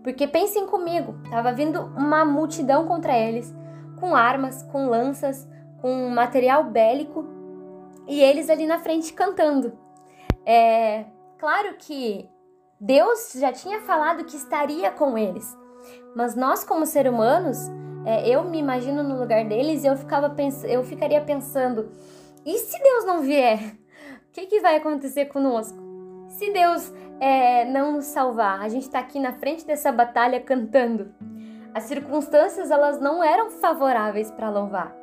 Porque 0.01 0.25
pensem 0.25 0.65
comigo, 0.65 1.15
estava 1.25 1.51
vindo 1.51 1.79
uma 1.95 2.25
multidão 2.25 2.87
contra 2.87 3.15
eles, 3.15 3.53
com 3.99 4.15
armas, 4.15 4.63
com 4.63 4.87
lanças, 4.87 5.47
com 5.79 6.09
material 6.09 6.63
bélico, 6.63 7.23
e 8.07 8.19
eles 8.19 8.49
ali 8.49 8.65
na 8.65 8.79
frente 8.79 9.13
cantando. 9.13 9.80
É 10.45 11.05
claro 11.37 11.75
que 11.77 12.29
Deus 12.79 13.33
já 13.35 13.51
tinha 13.51 13.81
falado 13.81 14.25
que 14.25 14.35
estaria 14.35 14.91
com 14.91 15.17
eles, 15.17 15.57
mas 16.15 16.35
nós 16.35 16.63
como 16.63 16.85
seres 16.85 17.11
humanos, 17.11 17.57
é, 18.05 18.27
eu 18.27 18.43
me 18.43 18.57
imagino 18.57 19.03
no 19.03 19.19
lugar 19.19 19.45
deles 19.45 19.83
e 19.83 19.87
eu 19.87 19.95
ficava 19.95 20.29
pens 20.29 20.63
eu 20.63 20.83
ficaria 20.83 21.21
pensando, 21.21 21.91
e 22.45 22.57
se 22.57 22.81
Deus 22.81 23.05
não 23.05 23.21
vier, 23.21 23.59
o 24.27 24.31
que, 24.31 24.47
que 24.47 24.61
vai 24.61 24.77
acontecer 24.77 25.25
conosco? 25.25 25.77
Se 26.29 26.51
Deus 26.51 26.91
é, 27.19 27.65
não 27.65 27.91
nos 27.91 28.05
salvar, 28.05 28.61
a 28.61 28.69
gente 28.69 28.83
está 28.83 28.99
aqui 28.99 29.19
na 29.19 29.33
frente 29.33 29.65
dessa 29.65 29.91
batalha 29.91 30.39
cantando. 30.39 31.13
As 31.73 31.83
circunstâncias 31.83 32.71
elas 32.71 32.99
não 32.99 33.23
eram 33.23 33.49
favoráveis 33.51 34.31
para 34.31 34.49
louvar. 34.49 35.00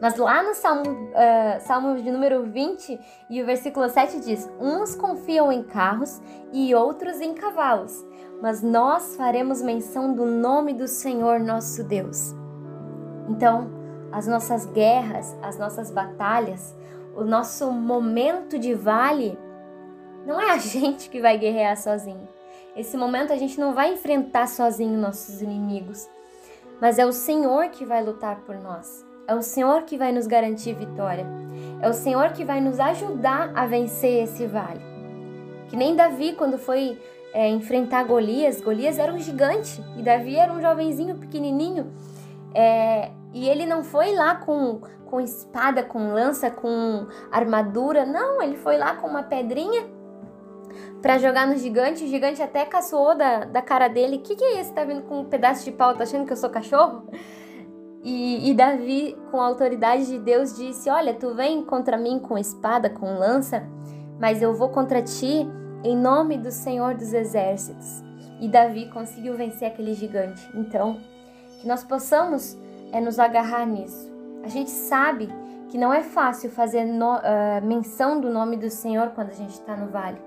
Mas 0.00 0.16
lá 0.16 0.42
no 0.42 0.54
Salmo, 0.54 0.82
uh, 0.90 1.60
Salmo 1.60 1.96
de 1.96 2.10
número 2.10 2.44
20 2.44 2.98
e 3.28 3.42
o 3.42 3.46
versículo 3.46 3.88
7 3.88 4.20
diz: 4.20 4.50
Uns 4.58 4.94
confiam 4.94 5.52
em 5.52 5.62
carros 5.62 6.20
e 6.52 6.74
outros 6.74 7.20
em 7.20 7.34
cavalos, 7.34 8.04
mas 8.40 8.62
nós 8.62 9.14
faremos 9.16 9.60
menção 9.60 10.14
do 10.14 10.24
nome 10.24 10.72
do 10.72 10.88
Senhor 10.88 11.38
nosso 11.38 11.84
Deus. 11.84 12.34
Então, 13.28 13.70
as 14.10 14.26
nossas 14.26 14.64
guerras, 14.64 15.36
as 15.42 15.58
nossas 15.58 15.90
batalhas, 15.90 16.74
o 17.14 17.22
nosso 17.22 17.70
momento 17.70 18.58
de 18.58 18.72
vale, 18.72 19.38
não 20.26 20.40
é 20.40 20.52
a 20.52 20.56
gente 20.58 21.10
que 21.10 21.20
vai 21.20 21.36
guerrear 21.36 21.76
sozinho. 21.76 22.26
Esse 22.74 22.96
momento 22.96 23.32
a 23.32 23.36
gente 23.36 23.60
não 23.60 23.74
vai 23.74 23.92
enfrentar 23.92 24.46
sozinho 24.46 24.98
nossos 24.98 25.42
inimigos, 25.42 26.08
mas 26.80 26.98
é 26.98 27.04
o 27.04 27.12
Senhor 27.12 27.68
que 27.68 27.84
vai 27.84 28.02
lutar 28.02 28.40
por 28.46 28.56
nós. 28.56 29.09
É 29.30 29.34
o 29.36 29.42
Senhor 29.42 29.82
que 29.82 29.96
vai 29.96 30.10
nos 30.10 30.26
garantir 30.26 30.74
vitória. 30.74 31.24
É 31.80 31.88
o 31.88 31.92
Senhor 31.92 32.32
que 32.32 32.44
vai 32.44 32.60
nos 32.60 32.80
ajudar 32.80 33.52
a 33.54 33.64
vencer 33.64 34.24
esse 34.24 34.44
vale. 34.44 34.80
Que 35.68 35.76
nem 35.76 35.94
Davi, 35.94 36.32
quando 36.32 36.58
foi 36.58 37.00
é, 37.32 37.48
enfrentar 37.48 38.02
Golias, 38.02 38.60
Golias 38.60 38.98
era 38.98 39.12
um 39.12 39.20
gigante 39.20 39.80
e 39.96 40.02
Davi 40.02 40.34
era 40.34 40.52
um 40.52 40.60
jovenzinho 40.60 41.14
pequenininho. 41.14 41.92
É, 42.52 43.12
e 43.32 43.48
ele 43.48 43.66
não 43.66 43.84
foi 43.84 44.16
lá 44.16 44.34
com, 44.34 44.80
com 45.06 45.20
espada, 45.20 45.84
com 45.84 46.12
lança, 46.12 46.50
com 46.50 47.06
armadura, 47.30 48.04
não, 48.04 48.42
ele 48.42 48.56
foi 48.56 48.76
lá 48.76 48.96
com 48.96 49.06
uma 49.06 49.22
pedrinha 49.22 49.88
para 51.00 51.18
jogar 51.18 51.46
no 51.46 51.56
gigante. 51.56 52.02
O 52.02 52.08
gigante 52.08 52.42
até 52.42 52.64
caçoou 52.64 53.16
da, 53.16 53.44
da 53.44 53.62
cara 53.62 53.86
dele: 53.86 54.18
Que 54.18 54.34
que 54.34 54.42
é 54.42 54.60
esse? 54.60 54.72
Tá 54.72 54.82
vindo 54.82 55.02
com 55.02 55.20
um 55.20 55.24
pedaço 55.24 55.64
de 55.64 55.70
pau? 55.70 55.94
Tá 55.94 56.02
achando 56.02 56.26
que 56.26 56.32
eu 56.32 56.36
sou 56.36 56.50
cachorro? 56.50 57.04
E, 58.02 58.50
e, 58.50 58.54
Davi, 58.54 59.16
com 59.30 59.40
a 59.40 59.46
autoridade 59.46 60.06
de 60.06 60.18
Deus, 60.18 60.56
disse: 60.56 60.88
Olha, 60.88 61.14
tu 61.14 61.34
vem 61.34 61.62
contra 61.64 61.98
mim 61.98 62.18
com 62.18 62.38
espada, 62.38 62.88
com 62.88 63.18
lança, 63.18 63.62
mas 64.18 64.40
eu 64.40 64.54
vou 64.54 64.70
contra 64.70 65.02
ti 65.02 65.46
em 65.84 65.96
nome 65.96 66.38
do 66.38 66.50
Senhor 66.50 66.94
dos 66.94 67.12
Exércitos. 67.12 68.02
E 68.40 68.48
Davi 68.48 68.90
conseguiu 68.90 69.36
vencer 69.36 69.68
aquele 69.68 69.92
gigante. 69.92 70.48
Então, 70.54 70.98
que 71.60 71.68
nós 71.68 71.84
possamos 71.84 72.56
é, 72.90 73.00
nos 73.00 73.18
agarrar 73.18 73.66
nisso. 73.66 74.10
A 74.42 74.48
gente 74.48 74.70
sabe 74.70 75.28
que 75.68 75.76
não 75.76 75.92
é 75.92 76.02
fácil 76.02 76.50
fazer 76.50 76.84
no, 76.84 77.16
uh, 77.16 77.20
menção 77.62 78.20
do 78.20 78.30
nome 78.30 78.56
do 78.56 78.70
Senhor 78.70 79.10
quando 79.10 79.28
a 79.30 79.34
gente 79.34 79.52
está 79.52 79.76
no 79.76 79.90
vale. 79.90 80.18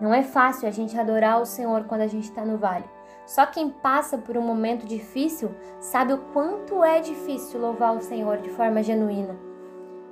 Não 0.00 0.14
é 0.14 0.22
fácil 0.22 0.68
a 0.68 0.70
gente 0.70 0.98
adorar 0.98 1.40
o 1.40 1.46
Senhor 1.46 1.84
quando 1.84 2.02
a 2.02 2.06
gente 2.06 2.24
está 2.24 2.44
no 2.44 2.56
vale. 2.56 2.84
Só 3.26 3.46
quem 3.46 3.70
passa 3.70 4.18
por 4.18 4.36
um 4.36 4.42
momento 4.42 4.86
difícil 4.86 5.50
sabe 5.80 6.12
o 6.12 6.18
quanto 6.32 6.84
é 6.84 7.00
difícil 7.00 7.60
louvar 7.60 7.96
o 7.96 8.00
Senhor 8.00 8.38
de 8.38 8.50
forma 8.50 8.82
genuína. 8.82 9.36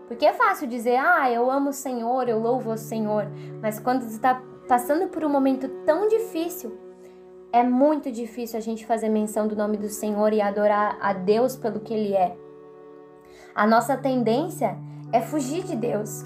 Porque 0.08 0.26
é 0.26 0.32
fácil 0.32 0.66
dizer, 0.66 0.96
ah, 0.96 1.30
eu 1.30 1.50
amo 1.50 1.70
o 1.70 1.74
Senhor, 1.74 2.28
eu 2.28 2.38
louvo 2.38 2.72
o 2.72 2.78
Senhor, 2.78 3.26
mas 3.60 3.78
quando 3.78 4.02
está 4.02 4.42
passando 4.68 5.08
por 5.08 5.24
um 5.24 5.28
momento 5.28 5.68
tão 5.84 6.08
difícil, 6.08 6.78
é 7.52 7.62
muito 7.62 8.10
difícil 8.10 8.58
a 8.58 8.62
gente 8.62 8.86
fazer 8.86 9.08
menção 9.08 9.46
do 9.46 9.54
nome 9.54 9.76
do 9.76 9.88
Senhor 9.88 10.32
e 10.32 10.40
adorar 10.40 10.96
a 11.00 11.12
Deus 11.12 11.56
pelo 11.56 11.80
que 11.80 11.92
Ele 11.92 12.14
é. 12.14 12.36
A 13.54 13.66
nossa 13.66 13.96
tendência 13.96 14.76
é 15.12 15.20
fugir 15.20 15.62
de 15.64 15.76
Deus. 15.76 16.24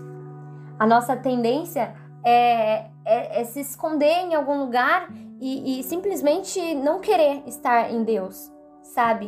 A 0.78 0.86
nossa 0.86 1.16
tendência 1.16 1.94
é, 2.24 2.86
é, 3.04 3.40
é 3.40 3.44
se 3.44 3.60
esconder 3.60 4.18
em 4.20 4.34
algum 4.34 4.58
lugar 4.58 5.08
e, 5.40 5.80
e, 5.80 5.82
simplesmente 5.82 6.74
não 6.74 7.00
querer 7.00 7.42
estar 7.46 7.92
em 7.92 8.02
Deus, 8.02 8.50
sabe? 8.82 9.26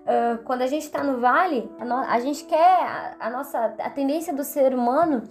Uh, 0.00 0.42
quando 0.44 0.62
a 0.62 0.66
gente 0.66 0.84
está 0.84 1.04
no 1.04 1.20
vale, 1.20 1.70
a, 1.78 1.84
no, 1.84 1.94
a 1.94 2.18
gente 2.20 2.44
quer, 2.44 2.56
a, 2.82 3.16
a, 3.20 3.30
nossa 3.30 3.58
a 3.78 3.90
tendência 3.90 4.32
do 4.32 4.42
ser 4.42 4.74
humano 4.74 5.22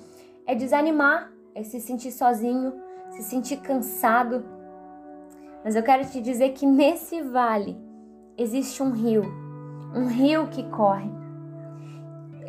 é 0.45 0.53
desanimar, 0.53 1.31
é 1.55 1.63
se 1.63 1.79
sentir 1.79 2.11
sozinho, 2.11 2.73
se 3.09 3.23
sentir 3.23 3.57
cansado. 3.57 4.45
Mas 5.63 5.75
eu 5.75 5.83
quero 5.83 6.07
te 6.07 6.21
dizer 6.21 6.49
que 6.53 6.65
nesse 6.65 7.21
vale 7.21 7.77
existe 8.37 8.81
um 8.83 8.91
rio, 8.91 9.23
um 9.95 10.07
rio 10.07 10.47
que 10.47 10.63
corre 10.69 11.18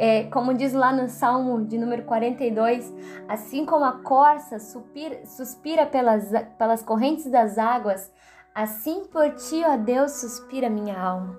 é, 0.02 0.24
como 0.24 0.54
diz 0.54 0.72
lá 0.72 0.94
no 0.94 1.10
Salmo 1.10 1.62
de 1.62 1.76
número 1.76 2.04
42, 2.04 2.90
assim 3.28 3.66
como 3.66 3.84
a 3.84 3.92
corça 4.00 4.58
suspira, 4.58 5.84
pelas, 5.84 6.32
pelas 6.56 6.82
correntes 6.82 7.30
das 7.30 7.58
águas, 7.58 8.10
assim 8.54 9.04
por 9.04 9.28
ti, 9.34 9.62
ó 9.62 9.76
Deus, 9.76 10.12
suspira 10.12 10.70
minha 10.70 10.98
alma. 10.98 11.38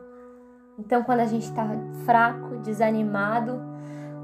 Então, 0.77 1.01
quando 1.01 1.21
a 1.21 1.25
gente 1.25 1.45
está 1.45 1.67
fraco, 2.05 2.57
desanimado, 2.57 3.59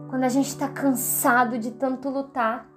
quando 0.07 0.25
a 0.25 0.29
gente 0.29 0.49
está 0.49 0.67
cansado 0.67 1.57
de 1.57 1.71
tanto 1.71 2.07
lutar, 2.07 2.69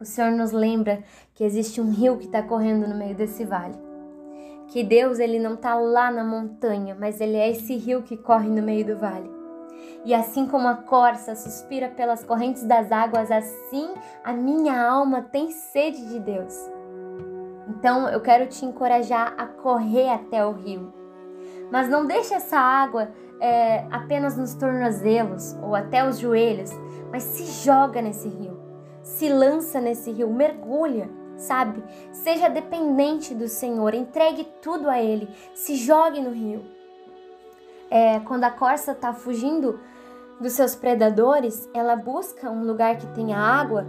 o 0.00 0.04
Senhor 0.06 0.30
nos 0.30 0.50
lembra 0.50 1.04
que 1.34 1.44
existe 1.44 1.78
um 1.78 1.90
rio 1.90 2.16
que 2.16 2.24
está 2.24 2.42
correndo 2.42 2.88
no 2.88 2.96
meio 2.96 3.14
desse 3.14 3.44
vale. 3.44 3.76
Que 4.68 4.82
Deus 4.82 5.18
ele 5.18 5.38
não 5.38 5.56
está 5.56 5.74
lá 5.74 6.10
na 6.10 6.24
montanha, 6.24 6.96
mas 6.98 7.20
ele 7.20 7.36
é 7.36 7.50
esse 7.50 7.76
rio 7.76 8.02
que 8.02 8.16
corre 8.16 8.48
no 8.48 8.62
meio 8.62 8.86
do 8.86 8.96
vale. 8.96 9.39
E 10.04 10.14
assim 10.14 10.46
como 10.46 10.66
a 10.66 10.74
corça 10.74 11.34
suspira 11.34 11.88
pelas 11.88 12.24
correntes 12.24 12.62
das 12.62 12.90
águas, 12.90 13.30
assim 13.30 13.94
a 14.24 14.32
minha 14.32 14.80
alma 14.82 15.22
tem 15.22 15.50
sede 15.50 16.06
de 16.06 16.18
Deus. 16.18 16.54
Então 17.68 18.08
eu 18.08 18.20
quero 18.20 18.46
te 18.46 18.64
encorajar 18.64 19.34
a 19.36 19.46
correr 19.46 20.08
até 20.10 20.44
o 20.44 20.52
rio. 20.52 20.92
Mas 21.70 21.88
não 21.88 22.06
deixe 22.06 22.34
essa 22.34 22.58
água 22.58 23.10
é, 23.40 23.86
apenas 23.90 24.36
nos 24.36 24.54
tornozelos 24.54 25.56
ou 25.62 25.74
até 25.74 26.06
os 26.06 26.18
joelhos, 26.18 26.70
mas 27.12 27.22
se 27.22 27.64
joga 27.64 28.02
nesse 28.02 28.28
rio, 28.28 28.60
se 29.02 29.28
lança 29.28 29.80
nesse 29.80 30.10
rio, 30.10 30.28
mergulha, 30.28 31.08
sabe? 31.36 31.82
Seja 32.12 32.48
dependente 32.48 33.34
do 33.34 33.48
Senhor, 33.48 33.94
entregue 33.94 34.44
tudo 34.60 34.90
a 34.90 35.00
Ele, 35.00 35.28
se 35.54 35.76
jogue 35.76 36.20
no 36.20 36.30
rio 36.30 36.79
é, 37.90 38.20
quando 38.20 38.44
a 38.44 38.50
corça 38.50 38.92
está 38.92 39.12
fugindo 39.12 39.80
dos 40.40 40.52
seus 40.52 40.74
predadores, 40.74 41.68
ela 41.74 41.96
busca 41.96 42.48
um 42.48 42.64
lugar 42.64 42.96
que 42.96 43.06
tenha 43.08 43.36
água, 43.36 43.84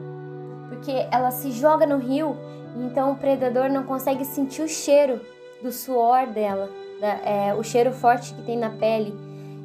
porque 0.68 1.08
ela 1.12 1.32
se 1.32 1.52
joga 1.52 1.86
no 1.86 1.98
rio, 1.98 2.36
então 2.76 3.12
o 3.12 3.16
predador 3.16 3.70
não 3.70 3.84
consegue 3.84 4.26
sentir 4.26 4.64
o 4.64 4.68
cheiro 4.68 5.22
do 5.62 5.72
suor 5.72 6.28
dela, 6.28 6.70
da, 7.00 7.08
é, 7.08 7.54
o 7.54 7.64
cheiro 7.64 7.94
forte 7.94 8.34
que 8.34 8.42
tem 8.42 8.58
na 8.58 8.72
pele. 8.72 9.14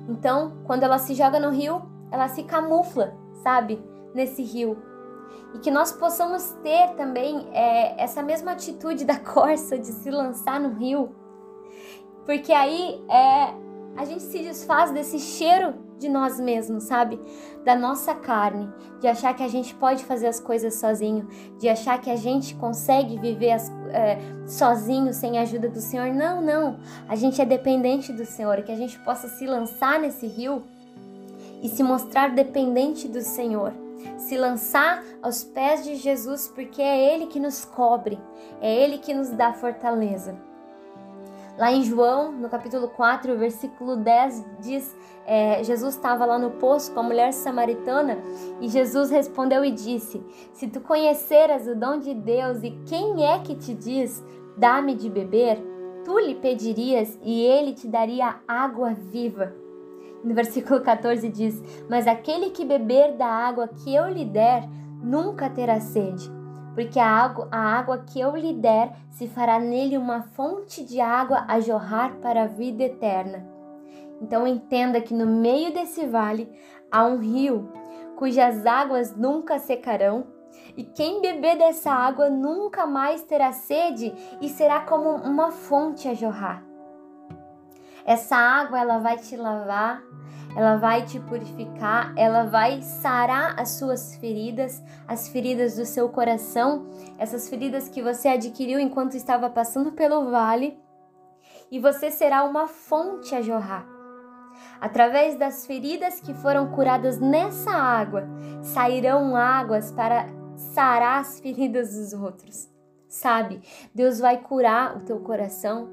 Então, 0.09 0.53
quando 0.65 0.83
ela 0.83 0.99
se 0.99 1.15
joga 1.15 1.41
no 1.41 1.51
rio, 1.51 1.83
ela 2.13 2.29
se 2.29 2.45
camufla, 2.45 3.15
sabe, 3.43 3.83
nesse 4.15 4.43
rio. 4.43 4.77
E 5.55 5.59
que 5.59 5.71
nós 5.71 5.91
possamos 5.91 6.51
ter 6.63 6.91
também 6.95 7.49
é, 7.53 8.01
essa 8.01 8.23
mesma 8.23 8.53
atitude 8.53 9.03
da 9.07 9.19
corça 9.19 9.79
de 9.79 9.87
se 9.87 10.11
lançar 10.11 10.61
no 10.61 10.75
rio, 10.75 11.15
porque 12.25 12.53
aí 12.53 13.05
é, 13.09 13.55
a 13.97 14.05
gente 14.05 14.23
se 14.23 14.39
desfaz 14.39 14.91
desse 14.91 15.19
cheiro 15.19 15.75
de 15.99 16.09
nós 16.09 16.39
mesmos, 16.39 16.85
sabe? 16.85 17.19
Da 17.65 17.75
nossa 17.75 18.15
carne, 18.15 18.71
de 19.01 19.09
achar 19.09 19.35
que 19.35 19.43
a 19.43 19.49
gente 19.49 19.75
pode 19.75 20.05
fazer 20.05 20.27
as 20.27 20.39
coisas 20.39 20.75
sozinho, 20.75 21.27
de 21.59 21.69
achar 21.69 22.01
que 22.01 22.11
a 22.11 22.17
gente 22.17 22.55
consegue 22.55 23.19
viver 23.19 23.53
as, 23.53 23.71
é, 23.91 24.19
sozinho 24.47 25.13
sem 25.15 25.39
a 25.39 25.43
ajuda 25.43 25.69
do 25.69 25.81
Senhor. 25.81 26.13
Não, 26.15 26.43
não. 26.43 26.79
A 27.09 27.17
gente 27.17 27.41
é 27.41 27.45
dependente 27.45 28.13
do 28.13 28.27
Senhor, 28.27 28.63
que 28.63 28.73
a 28.73 28.77
gente 28.77 28.99
possa 29.01 29.29
se 29.29 29.47
lançar 29.47 29.99
nesse 29.99 30.27
rio 30.27 30.63
e 31.63 31.69
se 31.69 31.83
mostrar 31.83 32.35
dependente 32.35 33.09
do 33.09 33.23
Senhor. 33.23 33.73
Se 34.19 34.37
lançar 34.37 35.03
aos 35.23 35.43
pés 35.43 35.83
de 35.85 35.97
Jesus, 35.97 36.49
porque 36.49 36.83
é 36.83 37.15
Ele 37.15 37.27
que 37.27 37.41
nos 37.41 37.65
cobre, 37.65 38.19
é 38.61 38.73
Ele 38.73 38.99
que 38.99 39.15
nos 39.15 39.31
dá 39.31 39.53
fortaleza. 39.53 40.46
Lá 41.59 41.73
em 41.73 41.83
João, 41.83 42.33
no 42.33 42.51
capítulo 42.51 42.89
4, 42.89 43.37
versículo 43.39 43.97
10, 43.97 44.45
diz: 44.61 44.95
é, 45.25 45.65
Jesus 45.65 45.95
estava 45.95 46.27
lá 46.27 46.39
no 46.39 46.51
poço 46.53 46.93
com 46.93 47.01
a 47.01 47.03
mulher 47.03 47.33
samaritana 47.33 48.19
e 48.61 48.69
Jesus 48.69 49.11
respondeu 49.11 49.65
e 49.65 49.71
disse: 49.71 50.23
Se 50.53 50.69
tu 50.69 50.81
conheceras 50.81 51.67
o 51.67 51.75
dom 51.75 51.99
de 51.99 52.13
Deus 52.13 52.63
e 52.63 52.71
quem 52.87 53.25
é 53.25 53.39
que 53.39 53.55
te 53.55 53.75
diz, 53.75 54.23
dá-me 54.57 54.95
de 54.95 55.09
beber, 55.09 55.59
tu 56.05 56.19
lhe 56.19 56.35
pedirias 56.35 57.19
e 57.23 57.43
ele 57.43 57.73
te 57.73 57.89
daria 57.89 58.37
água 58.47 58.93
viva. 58.93 59.55
No 60.23 60.35
versículo 60.35 60.83
14 60.83 61.27
diz: 61.31 61.63
Mas 61.89 62.07
aquele 62.07 62.51
que 62.51 62.67
beber 62.67 63.17
da 63.17 63.27
água 63.27 63.67
que 63.67 63.95
eu 63.95 64.07
lhe 64.09 64.27
der, 64.27 64.69
nunca 65.03 65.49
terá 65.49 65.81
sede 65.81 66.36
porque 66.77 67.01
a 67.01 67.09
água, 67.09 67.49
a 67.51 67.59
água 67.59 68.05
que 68.07 68.21
eu 68.21 68.37
lhe 68.37 68.53
der 68.53 68.93
se 69.11 69.27
fará 69.27 69.59
nele 69.59 69.97
uma 69.97 70.21
fonte 70.21 70.85
de 70.85 71.01
água 71.01 71.47
a 71.49 71.59
jorrar 71.59 72.17
para 72.17 72.43
a 72.43 72.47
vida 72.47 72.85
eterna. 72.85 73.49
Então 74.21 74.47
entenda 74.47 75.01
que 75.01 75.15
no 75.15 75.25
meio 75.27 75.73
desse 75.73 76.07
vale 76.07 76.47
há 76.93 77.03
um 77.07 77.17
rio 77.17 77.73
cujas 78.15 78.67
águas 78.67 79.17
nunca 79.17 79.59
secarão, 79.59 80.27
e 80.77 80.85
quem 80.85 81.23
beber 81.23 81.57
dessa 81.57 81.91
água 81.91 82.29
nunca 82.29 82.87
mais 82.87 83.23
terá 83.23 83.53
sede 83.53 84.15
e 84.41 84.49
será 84.49 84.81
como 84.81 85.09
uma 85.09 85.51
fonte 85.51 86.09
a 86.09 86.15
jorrar. 86.15 86.63
Essa 88.07 88.37
água 88.37 88.79
ela 88.79 88.99
vai 88.99 89.19
te 89.19 89.37
lavar, 89.37 90.01
ela 90.57 90.77
vai 90.77 91.05
te 91.05 91.19
purificar, 91.19 92.15
ela 92.17 92.45
vai 92.45 92.81
sarar 92.81 93.59
as 93.59 93.71
suas 93.71 94.15
feridas, 94.15 94.81
as 95.09 95.29
feridas 95.29 95.75
do 95.75 95.85
seu 95.85 96.09
coração, 96.09 96.87
essas 97.19 97.49
feridas 97.49 97.89
que 97.89 98.01
você 98.01 98.29
adquiriu 98.29 98.79
enquanto 98.79 99.17
estava 99.17 99.51
passando 99.51 99.91
pelo 99.91 100.31
vale, 100.31 100.79
e 101.69 101.81
você 101.81 102.11
será 102.11 102.45
uma 102.45 102.69
fonte 102.69 103.35
a 103.35 103.43
jorrar. 103.43 103.85
Através 104.81 105.37
das 105.37 105.67
feridas 105.67 106.21
que 106.21 106.33
foram 106.33 106.71
curadas 106.71 107.19
nessa 107.19 107.73
água, 107.73 108.25
sairão 108.63 109.35
águas 109.35 109.91
para 109.91 110.27
sarar 110.55 111.21
as 111.21 111.41
feridas 111.41 111.95
dos 111.97 112.13
outros. 112.13 112.71
Sabe? 113.09 113.61
Deus 113.95 114.19
vai 114.21 114.39
curar 114.39 114.97
o 114.97 115.01
teu 115.01 115.19
coração, 115.21 115.89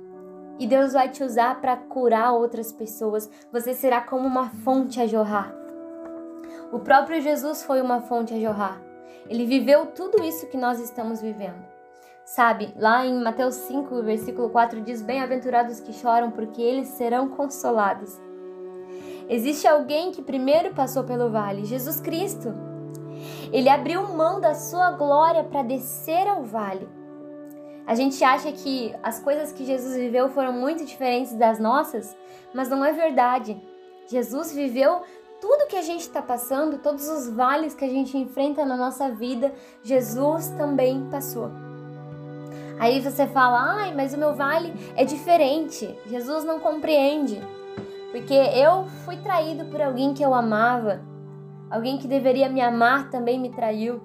e 0.64 0.68
Deus 0.68 0.94
vai 0.94 1.10
te 1.10 1.22
usar 1.22 1.60
para 1.60 1.76
curar 1.76 2.32
outras 2.32 2.72
pessoas. 2.72 3.30
Você 3.52 3.74
será 3.74 4.00
como 4.00 4.26
uma 4.26 4.50
fonte 4.64 5.02
a 5.02 5.06
jorrar. 5.06 5.54
O 6.72 6.80
próprio 6.80 7.20
Jesus 7.20 7.64
foi 7.64 7.82
uma 7.82 8.00
fonte 8.00 8.34
a 8.34 8.40
jorrar. 8.40 8.82
Ele 9.28 9.46
viveu 9.46 9.88
tudo 9.88 10.24
isso 10.24 10.48
que 10.48 10.56
nós 10.56 10.80
estamos 10.80 11.22
vivendo. 11.22 11.62
Sabe, 12.24 12.74
lá 12.78 13.06
em 13.06 13.22
Mateus 13.22 13.56
5, 13.56 14.04
versículo 14.04 14.50
4 14.52 14.80
diz: 14.80 15.02
Bem-aventurados 15.02 15.82
que 15.82 15.92
choram, 15.92 16.32
porque 16.32 16.62
eles 16.62 16.88
serão 16.88 17.28
consolados. 17.28 18.18
Existe 19.28 19.68
alguém 19.68 20.14
que 20.14 20.22
primeiro 20.22 20.74
passou 20.74 21.04
pelo 21.04 21.30
vale, 21.30 21.66
Jesus 21.66 22.00
Cristo. 22.00 22.54
Ele 23.52 23.68
abriu 23.68 24.08
mão 24.14 24.40
da 24.40 24.56
sua 24.56 24.92
glória 24.92 25.44
para 25.44 25.62
descer 25.62 26.26
ao 26.26 26.42
vale 26.42 27.03
a 27.86 27.96
gente 27.96 28.24
acha 28.24 28.52
que 28.52 28.96
as 29.04 29.20
coisas 29.20 29.52
que 29.52 29.66
Jesus 29.66 29.96
viveu 29.96 30.30
foram 30.30 30.54
muito 30.54 30.86
diferentes 30.86 31.34
das 31.34 31.60
nossas, 31.60 32.16
mas 32.54 32.70
não 32.70 32.84
é 32.84 32.94
verdade. 32.94 33.62
Jesus 34.08 34.54
viveu 34.54 35.02
tudo 35.42 35.68
que 35.68 35.76
a 35.76 35.82
gente 35.82 36.02
está 36.02 36.22
passando, 36.22 36.78
todos 36.78 37.10
os 37.10 37.30
vales 37.30 37.76
que 37.76 37.84
a 37.84 37.90
gente 37.90 38.18
enfrenta 38.18 38.64
na 38.64 38.78
nossa 38.78 39.10
vida, 39.10 39.54
Jesus 39.84 40.48
também 40.52 41.10
passou. 41.12 41.52
Aí 42.80 43.02
você 43.02 43.28
fala, 43.28 43.76
ai, 43.76 43.94
mas 43.94 44.14
o 44.14 44.18
meu 44.18 44.34
vale 44.34 44.74
é 44.96 45.04
diferente. 45.04 45.94
Jesus 46.08 46.46
não 46.46 46.60
compreende. 46.60 47.42
Porque 48.12 48.34
eu 48.34 48.86
fui 49.06 49.18
traído 49.18 49.66
por 49.66 49.82
alguém 49.82 50.14
que 50.14 50.24
eu 50.24 50.34
amava. 50.34 51.02
Alguém 51.70 51.98
que 51.98 52.08
deveria 52.08 52.48
me 52.48 52.62
amar 52.62 53.10
também 53.10 53.40
me 53.40 53.50
traiu. 53.50 54.02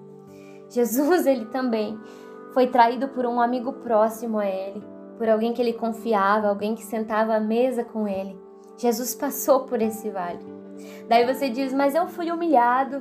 Jesus, 0.71 1.25
ele 1.27 1.47
também 1.47 1.99
foi 2.59 2.67
traído 2.67 3.07
por 3.07 3.25
um 3.25 3.41
amigo 3.41 3.73
próximo 3.73 4.37
a 4.41 4.45
ele, 4.45 4.83
por 5.17 5.29
alguém 5.29 5.53
que 5.53 5.63
ele 5.63 5.75
confiava, 5.75 6.49
alguém 6.49 6.75
que 6.75 6.83
sentava 6.83 7.37
à 7.37 7.39
mesa 7.39 7.85
com 7.85 8.09
ele. 8.09 8.37
Jesus 8.77 9.15
passou 9.15 9.61
por 9.61 9.81
esse 9.81 10.11
vale. 10.11 10.41
Daí 11.09 11.25
você 11.25 11.49
diz, 11.49 11.73
mas 11.73 11.95
eu 11.95 12.09
fui 12.09 12.33
humilhado, 12.33 13.01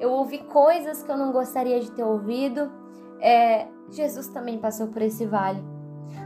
eu 0.00 0.10
ouvi 0.10 0.38
coisas 0.38 1.04
que 1.04 1.08
eu 1.12 1.16
não 1.16 1.30
gostaria 1.30 1.78
de 1.78 1.88
ter 1.92 2.02
ouvido. 2.02 2.68
É, 3.20 3.68
Jesus 3.92 4.26
também 4.26 4.58
passou 4.58 4.88
por 4.88 5.00
esse 5.02 5.24
vale. 5.24 5.62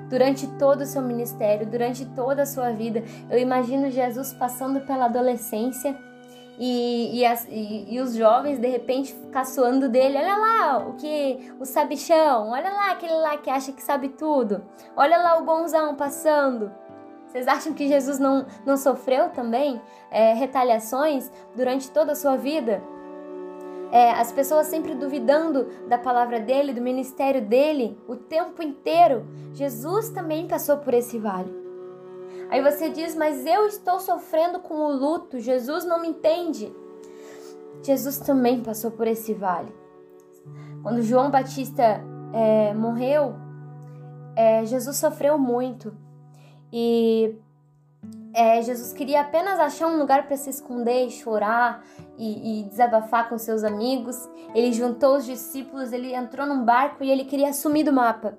Durante 0.09 0.47
todo 0.59 0.81
o 0.81 0.87
seu 0.87 1.03
ministério, 1.03 1.67
durante 1.67 2.07
toda 2.15 2.45
a 2.45 2.47
sua 2.47 2.71
vida, 2.71 3.05
eu 3.29 3.39
imagino 3.39 3.91
Jesus 3.91 4.33
passando 4.33 4.81
pela 4.87 5.05
adolescência 5.05 5.95
e, 6.63 7.19
e, 7.19 7.25
as, 7.25 7.47
e, 7.49 7.87
e, 7.89 8.01
os 8.01 8.15
jovens 8.15 8.59
de 8.59 8.69
repente 8.69 9.15
caçoando 9.33 9.89
dele. 9.89 10.19
Olha 10.19 10.37
lá 10.37 10.79
o 10.87 10.93
que 10.93 11.51
o 11.59 11.65
sabichão, 11.65 12.51
olha 12.51 12.69
lá 12.69 12.93
aquele 12.93 13.15
lá 13.15 13.39
que 13.39 13.49
acha 13.49 13.73
que 13.73 13.83
sabe 13.83 14.11
tudo, 14.11 14.63
olha 14.95 15.17
lá 15.17 15.39
o 15.39 15.45
bonzão 15.45 15.95
passando. 15.97 16.71
Vocês 17.27 17.49
acham 17.49 17.73
que 17.73 17.89
Jesus 17.89 18.19
não, 18.19 18.45
não 18.67 18.77
sofreu 18.77 19.31
também 19.31 19.81
é, 20.11 20.35
retaliações 20.35 21.31
durante 21.57 21.91
toda 21.91 22.13
a 22.13 22.17
sua 22.17 22.37
vida? 22.37 22.83
É, 23.91 24.11
as 24.11 24.31
pessoas 24.31 24.67
sempre 24.67 24.95
duvidando 24.95 25.65
da 25.89 25.97
palavra 25.97 26.39
dele, 26.39 26.75
do 26.75 26.83
ministério 26.83 27.41
dele, 27.41 27.99
o 28.07 28.17
tempo 28.17 28.63
inteiro. 28.63 29.27
Jesus 29.55 30.11
também 30.11 30.47
passou 30.47 30.77
por 30.77 30.93
esse 30.93 31.19
vale. 31.19 31.60
Aí 32.51 32.61
você 32.61 32.91
diz, 32.91 33.15
mas 33.15 33.47
eu 33.47 33.67
estou 33.67 34.01
sofrendo 34.01 34.59
com 34.59 34.75
o 34.75 34.93
luto, 34.93 35.39
Jesus 35.39 35.85
não 35.85 36.01
me 36.01 36.09
entende. 36.09 36.75
Jesus 37.83 38.19
também 38.19 38.63
passou 38.63 38.91
por 38.91 39.07
esse 39.07 39.33
vale. 39.33 39.73
Quando 40.83 41.01
João 41.03 41.31
Batista 41.31 42.03
é, 42.35 42.75
morreu, 42.75 43.35
é, 44.35 44.65
Jesus 44.65 44.97
sofreu 44.97 45.39
muito 45.39 45.95
e 46.73 47.37
é, 48.35 48.63
Jesus 48.63 48.93
queria 48.93 49.21
apenas 49.21 49.59
achar 49.59 49.89
um 49.89 49.99
lugar 49.99 50.27
para 50.27 50.37
se 50.37 50.51
esconder 50.51 51.07
e 51.07 51.11
chorar 51.11 51.85
e, 52.17 52.61
e, 52.61 52.65
desabafar 52.65 53.29
com 53.29 53.37
seus 53.37 53.65
amigos. 53.65 54.17
Ele 54.55 54.73
juntou 54.73 55.17
os 55.17 55.25
discípulos, 55.25 55.93
ele 55.93 56.15
entrou 56.15 56.47
num 56.47 56.65
barco 56.65 57.03
e 57.03 57.11
ele 57.11 57.25
queria 57.25 57.53
sumir 57.53 57.85
do 57.85 57.93
mapa. 57.93 58.39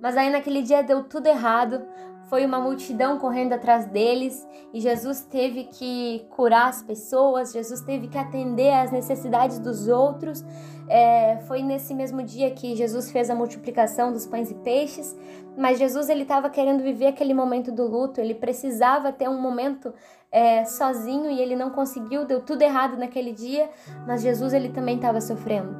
Mas 0.00 0.16
aí 0.16 0.30
naquele 0.30 0.62
dia 0.62 0.82
deu 0.82 1.04
tudo 1.04 1.26
errado. 1.26 1.82
Foi 2.30 2.46
uma 2.46 2.60
multidão 2.60 3.18
correndo 3.18 3.54
atrás 3.54 3.86
deles 3.86 4.46
e 4.72 4.80
Jesus 4.80 5.20
teve 5.22 5.64
que 5.64 6.24
curar 6.30 6.68
as 6.68 6.80
pessoas, 6.80 7.52
Jesus 7.52 7.80
teve 7.80 8.06
que 8.06 8.16
atender 8.16 8.72
às 8.72 8.92
necessidades 8.92 9.58
dos 9.58 9.88
outros. 9.88 10.44
É, 10.88 11.38
foi 11.48 11.60
nesse 11.60 11.92
mesmo 11.92 12.22
dia 12.22 12.52
que 12.52 12.76
Jesus 12.76 13.10
fez 13.10 13.30
a 13.30 13.34
multiplicação 13.34 14.12
dos 14.12 14.28
pães 14.28 14.48
e 14.48 14.54
peixes, 14.54 15.18
mas 15.58 15.76
Jesus 15.76 16.08
ele 16.08 16.22
estava 16.22 16.48
querendo 16.48 16.84
viver 16.84 17.08
aquele 17.08 17.34
momento 17.34 17.72
do 17.72 17.84
luto, 17.88 18.20
ele 18.20 18.34
precisava 18.34 19.12
ter 19.12 19.28
um 19.28 19.40
momento 19.40 19.92
é, 20.30 20.64
sozinho 20.64 21.32
e 21.32 21.40
ele 21.40 21.56
não 21.56 21.70
conseguiu, 21.70 22.24
deu 22.24 22.40
tudo 22.40 22.62
errado 22.62 22.96
naquele 22.96 23.32
dia, 23.32 23.68
mas 24.06 24.22
Jesus 24.22 24.52
ele 24.52 24.68
também 24.68 24.94
estava 24.94 25.20
sofrendo. 25.20 25.74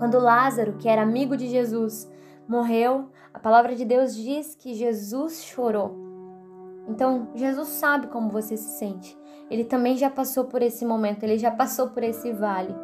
Quando 0.00 0.18
Lázaro, 0.18 0.72
que 0.72 0.88
era 0.88 1.02
amigo 1.02 1.36
de 1.36 1.48
Jesus, 1.48 2.10
morreu, 2.48 3.06
a 3.36 3.38
palavra 3.38 3.74
de 3.74 3.84
Deus 3.84 4.16
diz 4.16 4.54
que 4.54 4.72
Jesus 4.72 5.44
chorou. 5.44 5.94
Então, 6.88 7.28
Jesus 7.34 7.68
sabe 7.68 8.06
como 8.06 8.30
você 8.30 8.56
se 8.56 8.78
sente. 8.78 9.14
Ele 9.50 9.62
também 9.62 9.94
já 9.94 10.08
passou 10.08 10.46
por 10.46 10.62
esse 10.62 10.86
momento, 10.86 11.22
ele 11.22 11.36
já 11.36 11.50
passou 11.50 11.90
por 11.90 12.02
esse 12.02 12.32
vale. 12.32 12.74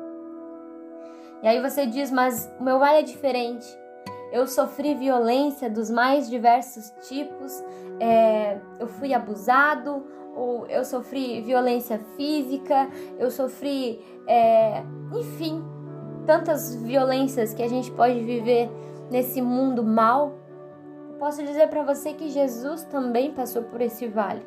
E 1.43 1.49
aí 1.49 1.59
você 1.59 1.87
diz, 1.87 2.11
mas 2.11 2.53
o 2.61 2.65
meu 2.65 2.79
vale 2.79 2.99
é 2.99 3.03
diferente. 3.03 3.67
Eu 4.31 4.47
sofri 4.47 4.95
violência 4.95 5.71
dos 5.71 5.89
mais 5.89 6.29
diversos 6.29 6.91
tipos, 7.09 7.65
é, 7.99 8.61
eu 8.79 8.87
fui 8.87 9.15
abusado, 9.15 10.05
ou 10.37 10.67
eu 10.67 10.85
sofri 10.85 11.41
violência 11.41 11.99
física, 12.15 12.91
eu 13.19 13.31
sofri, 13.31 14.05
é, 14.27 14.83
enfim, 15.15 15.65
tantas 16.27 16.75
violências 16.75 17.55
que 17.55 17.63
a 17.63 17.69
gente 17.69 17.91
pode 17.91 18.21
viver 18.21 18.71
nesse 19.11 19.41
mundo 19.41 19.83
mal, 19.83 20.42
posso 21.23 21.41
dizer 21.45 21.69
para 21.69 21.85
você 21.85 22.15
que 22.15 22.31
Jesus 22.31 22.83
também 22.83 23.31
passou 23.31 23.63
por 23.63 23.81
esse 23.81 24.09
vale. 24.09 24.45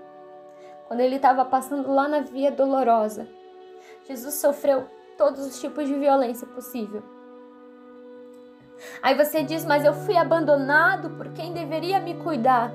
Quando 0.90 1.00
ele 1.00 1.16
estava 1.16 1.46
passando 1.46 1.90
lá 1.90 2.06
na 2.06 2.20
via 2.20 2.52
dolorosa, 2.52 3.30
Jesus 4.04 4.34
sofreu 4.34 4.84
todos 5.18 5.40
os 5.40 5.62
tipos 5.62 5.88
de 5.88 5.94
violência 5.94 6.46
possível. 6.46 7.02
Aí 9.02 9.16
você 9.16 9.42
diz, 9.42 9.64
mas 9.64 9.86
eu 9.86 9.94
fui 9.94 10.18
abandonado 10.18 11.12
por 11.12 11.30
quem 11.30 11.54
deveria 11.54 11.98
me 12.02 12.16
cuidar. 12.16 12.74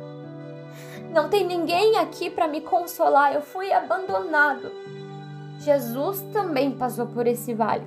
Não 1.12 1.28
tem 1.28 1.46
ninguém 1.46 1.98
aqui 1.98 2.30
para 2.30 2.48
me 2.48 2.62
consolar, 2.62 3.34
eu 3.34 3.42
fui 3.42 3.70
abandonado. 3.70 4.72
Jesus 5.58 6.22
também 6.32 6.70
passou 6.70 7.06
por 7.06 7.26
esse 7.26 7.52
vale. 7.52 7.86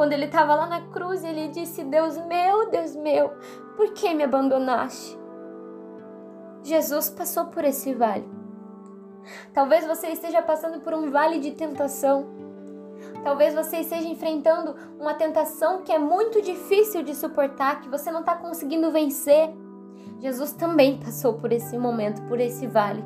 Quando 0.00 0.14
ele 0.14 0.24
estava 0.24 0.54
lá 0.54 0.66
na 0.66 0.80
cruz, 0.80 1.22
ele 1.22 1.48
disse: 1.48 1.84
Deus 1.84 2.16
meu, 2.24 2.70
Deus 2.70 2.96
meu, 2.96 3.34
por 3.76 3.92
que 3.92 4.14
me 4.14 4.22
abandonaste? 4.22 5.14
Jesus 6.62 7.10
passou 7.10 7.48
por 7.48 7.66
esse 7.66 7.92
vale. 7.92 8.26
Talvez 9.52 9.86
você 9.86 10.06
esteja 10.06 10.40
passando 10.40 10.80
por 10.80 10.94
um 10.94 11.10
vale 11.10 11.38
de 11.38 11.50
tentação. 11.50 12.24
Talvez 13.22 13.54
você 13.54 13.80
esteja 13.80 14.08
enfrentando 14.08 14.74
uma 14.98 15.12
tentação 15.12 15.82
que 15.82 15.92
é 15.92 15.98
muito 15.98 16.40
difícil 16.40 17.02
de 17.02 17.14
suportar, 17.14 17.82
que 17.82 17.90
você 17.90 18.10
não 18.10 18.20
está 18.20 18.34
conseguindo 18.34 18.90
vencer. 18.90 19.50
Jesus 20.18 20.52
também 20.52 20.96
passou 20.96 21.34
por 21.34 21.52
esse 21.52 21.76
momento, 21.76 22.22
por 22.22 22.40
esse 22.40 22.66
vale. 22.66 23.04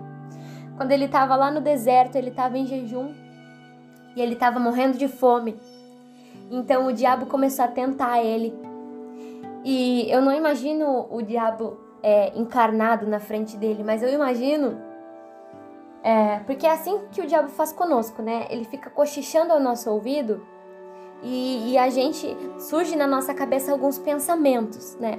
Quando 0.77 0.93
ele 0.93 1.07
estava 1.07 1.35
lá 1.35 1.51
no 1.51 1.61
deserto, 1.61 2.15
ele 2.15 2.31
estava 2.31 2.57
em 2.57 2.65
jejum 2.67 3.13
e 4.15 4.23
ele 4.23 4.35
estava 4.35 4.61
morrendo 4.61 4.97
de 4.97 5.09
fome. 5.09 5.59
Então 6.51 6.87
o 6.87 6.93
diabo 6.93 7.27
começou 7.27 7.65
a 7.65 7.69
tentar 7.69 8.23
ele. 8.23 8.55
E 9.65 10.11
eu 10.11 10.21
não 10.21 10.33
imagino 10.33 11.07
o 11.11 11.23
diabo 11.23 11.79
é, 12.03 12.37
encarnado 12.39 13.07
na 13.07 13.19
frente 13.19 13.57
dele, 13.57 13.83
mas 13.83 14.03
eu 14.03 14.11
imagino. 14.11 14.79
É, 16.03 16.41
porque 16.41 16.67
é 16.67 16.73
assim 16.73 17.01
que 17.11 17.23
o 17.23 17.27
diabo 17.27 17.49
faz 17.49 17.73
conosco, 17.73 18.21
né? 18.21 18.47
Ele 18.51 18.65
fica 18.65 18.91
cochichando 18.91 19.55
ao 19.55 19.61
nosso 19.61 19.91
ouvido 19.91 20.47
e, 21.23 21.73
e 21.73 21.79
a 21.79 21.89
gente 21.89 22.37
surge 22.59 22.95
na 22.95 23.07
nossa 23.07 23.33
cabeça 23.33 23.73
alguns 23.73 23.99
pensamentos, 23.99 24.97
né? 24.97 25.19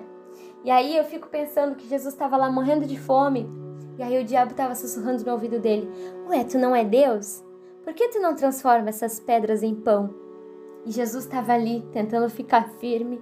E 0.64 0.70
aí 0.70 0.96
eu 0.96 1.04
fico 1.04 1.28
pensando 1.28 1.76
que 1.76 1.88
Jesus 1.88 2.14
estava 2.14 2.38
lá 2.38 2.52
morrendo 2.52 2.86
de 2.86 3.00
fome. 3.00 3.50
E 3.98 4.04
aí 4.04 4.22
o 4.22 4.26
diabo 4.26 4.52
estava 4.52 4.76
sussurrando 4.76 5.24
no 5.24 5.32
ouvido 5.32 5.60
dele: 5.60 5.90
Ué, 6.28 6.44
tu 6.44 6.60
não 6.60 6.76
é 6.76 6.84
Deus? 6.84 7.44
Por 7.84 7.94
que 7.94 8.10
tu 8.10 8.20
não 8.20 8.36
transforma 8.36 8.90
essas 8.90 9.20
pedras 9.20 9.64
em 9.64 9.74
pão? 9.74 10.25
E 10.86 10.92
Jesus 10.92 11.26
estava 11.26 11.54
ali 11.54 11.82
tentando 11.92 12.30
ficar 12.30 12.70
firme, 12.80 13.20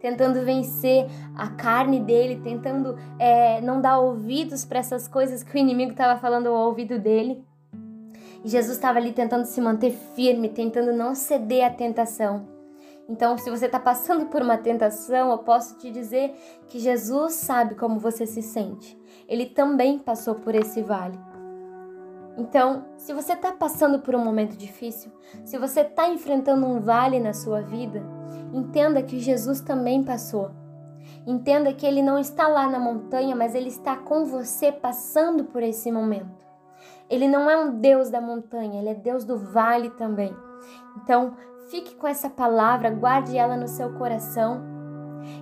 tentando 0.00 0.44
vencer 0.44 1.06
a 1.34 1.48
carne 1.48 2.00
dele, 2.00 2.40
tentando 2.42 2.96
é, 3.18 3.60
não 3.60 3.80
dar 3.80 3.98
ouvidos 3.98 4.64
para 4.64 4.78
essas 4.78 5.08
coisas 5.08 5.42
que 5.42 5.54
o 5.54 5.58
inimigo 5.58 5.92
estava 5.92 6.20
falando 6.20 6.48
ao 6.48 6.68
ouvido 6.68 6.98
dele. 6.98 7.44
E 8.44 8.48
Jesus 8.48 8.76
estava 8.76 8.98
ali 8.98 9.12
tentando 9.12 9.44
se 9.44 9.60
manter 9.60 9.92
firme, 10.14 10.48
tentando 10.48 10.92
não 10.92 11.14
ceder 11.14 11.66
à 11.66 11.70
tentação. 11.70 12.48
Então, 13.08 13.36
se 13.36 13.50
você 13.50 13.66
está 13.66 13.80
passando 13.80 14.26
por 14.26 14.40
uma 14.40 14.56
tentação, 14.56 15.32
eu 15.32 15.38
posso 15.38 15.76
te 15.78 15.90
dizer 15.90 16.32
que 16.68 16.78
Jesus 16.78 17.34
sabe 17.34 17.74
como 17.74 17.98
você 17.98 18.24
se 18.24 18.40
sente. 18.40 18.96
Ele 19.28 19.46
também 19.46 19.98
passou 19.98 20.36
por 20.36 20.54
esse 20.54 20.80
vale. 20.80 21.18
Então, 22.36 22.86
se 22.96 23.12
você 23.12 23.32
está 23.32 23.52
passando 23.52 23.98
por 24.00 24.14
um 24.14 24.24
momento 24.24 24.56
difícil, 24.56 25.12
se 25.44 25.58
você 25.58 25.80
está 25.80 26.08
enfrentando 26.08 26.66
um 26.66 26.80
vale 26.80 27.20
na 27.20 27.32
sua 27.32 27.60
vida, 27.60 28.02
entenda 28.52 29.02
que 29.02 29.18
Jesus 29.18 29.60
também 29.60 30.02
passou. 30.02 30.50
Entenda 31.26 31.72
que 31.72 31.84
Ele 31.84 32.02
não 32.02 32.18
está 32.18 32.48
lá 32.48 32.68
na 32.68 32.78
montanha, 32.78 33.36
mas 33.36 33.54
Ele 33.54 33.68
está 33.68 33.96
com 33.96 34.24
você 34.24 34.72
passando 34.72 35.44
por 35.44 35.62
esse 35.62 35.90
momento. 35.90 36.46
Ele 37.08 37.26
não 37.26 37.50
é 37.50 37.56
um 37.56 37.78
Deus 37.78 38.08
da 38.08 38.20
montanha, 38.20 38.80
Ele 38.80 38.90
é 38.90 38.94
Deus 38.94 39.24
do 39.24 39.36
vale 39.36 39.90
também. 39.90 40.34
Então, 40.96 41.34
fique 41.70 41.94
com 41.94 42.06
essa 42.06 42.30
palavra, 42.30 42.90
guarde 42.90 43.36
ela 43.36 43.56
no 43.56 43.68
seu 43.68 43.92
coração 43.94 44.62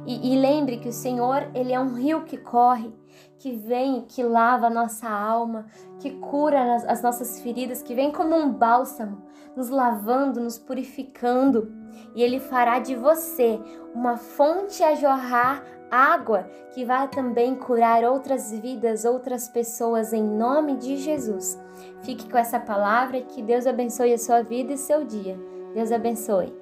e, 0.06 0.32
e 0.32 0.40
lembre 0.40 0.78
que 0.78 0.88
o 0.88 0.92
Senhor, 0.92 1.48
Ele 1.54 1.72
é 1.72 1.78
um 1.78 1.94
rio 1.94 2.24
que 2.24 2.36
corre, 2.36 2.92
que 3.38 3.52
vem, 3.52 4.02
que 4.02 4.22
lava 4.22 4.66
a 4.66 4.70
nossa 4.70 5.08
alma, 5.08 5.66
que 6.00 6.10
cura 6.10 6.76
as 6.86 7.02
nossas 7.02 7.40
feridas, 7.40 7.82
que 7.82 7.94
vem 7.94 8.10
como 8.10 8.34
um 8.34 8.52
bálsamo, 8.52 9.22
nos 9.56 9.68
lavando, 9.68 10.40
nos 10.40 10.58
purificando. 10.58 11.72
E 12.14 12.22
Ele 12.22 12.40
fará 12.40 12.78
de 12.78 12.94
você 12.94 13.60
uma 13.94 14.16
fonte 14.16 14.82
a 14.82 14.94
jorrar 14.94 15.62
água 15.90 16.48
que 16.72 16.84
vai 16.84 17.08
também 17.08 17.54
curar 17.54 18.04
outras 18.04 18.52
vidas, 18.52 19.04
outras 19.04 19.48
pessoas, 19.48 20.12
em 20.12 20.22
nome 20.22 20.76
de 20.76 20.96
Jesus. 20.96 21.58
Fique 22.02 22.30
com 22.30 22.36
essa 22.36 22.60
palavra 22.60 23.18
e 23.18 23.22
que 23.22 23.42
Deus 23.42 23.66
abençoe 23.66 24.12
a 24.12 24.18
sua 24.18 24.42
vida 24.42 24.72
e 24.72 24.78
seu 24.78 25.04
dia. 25.04 25.38
Deus 25.74 25.92
abençoe. 25.92 26.52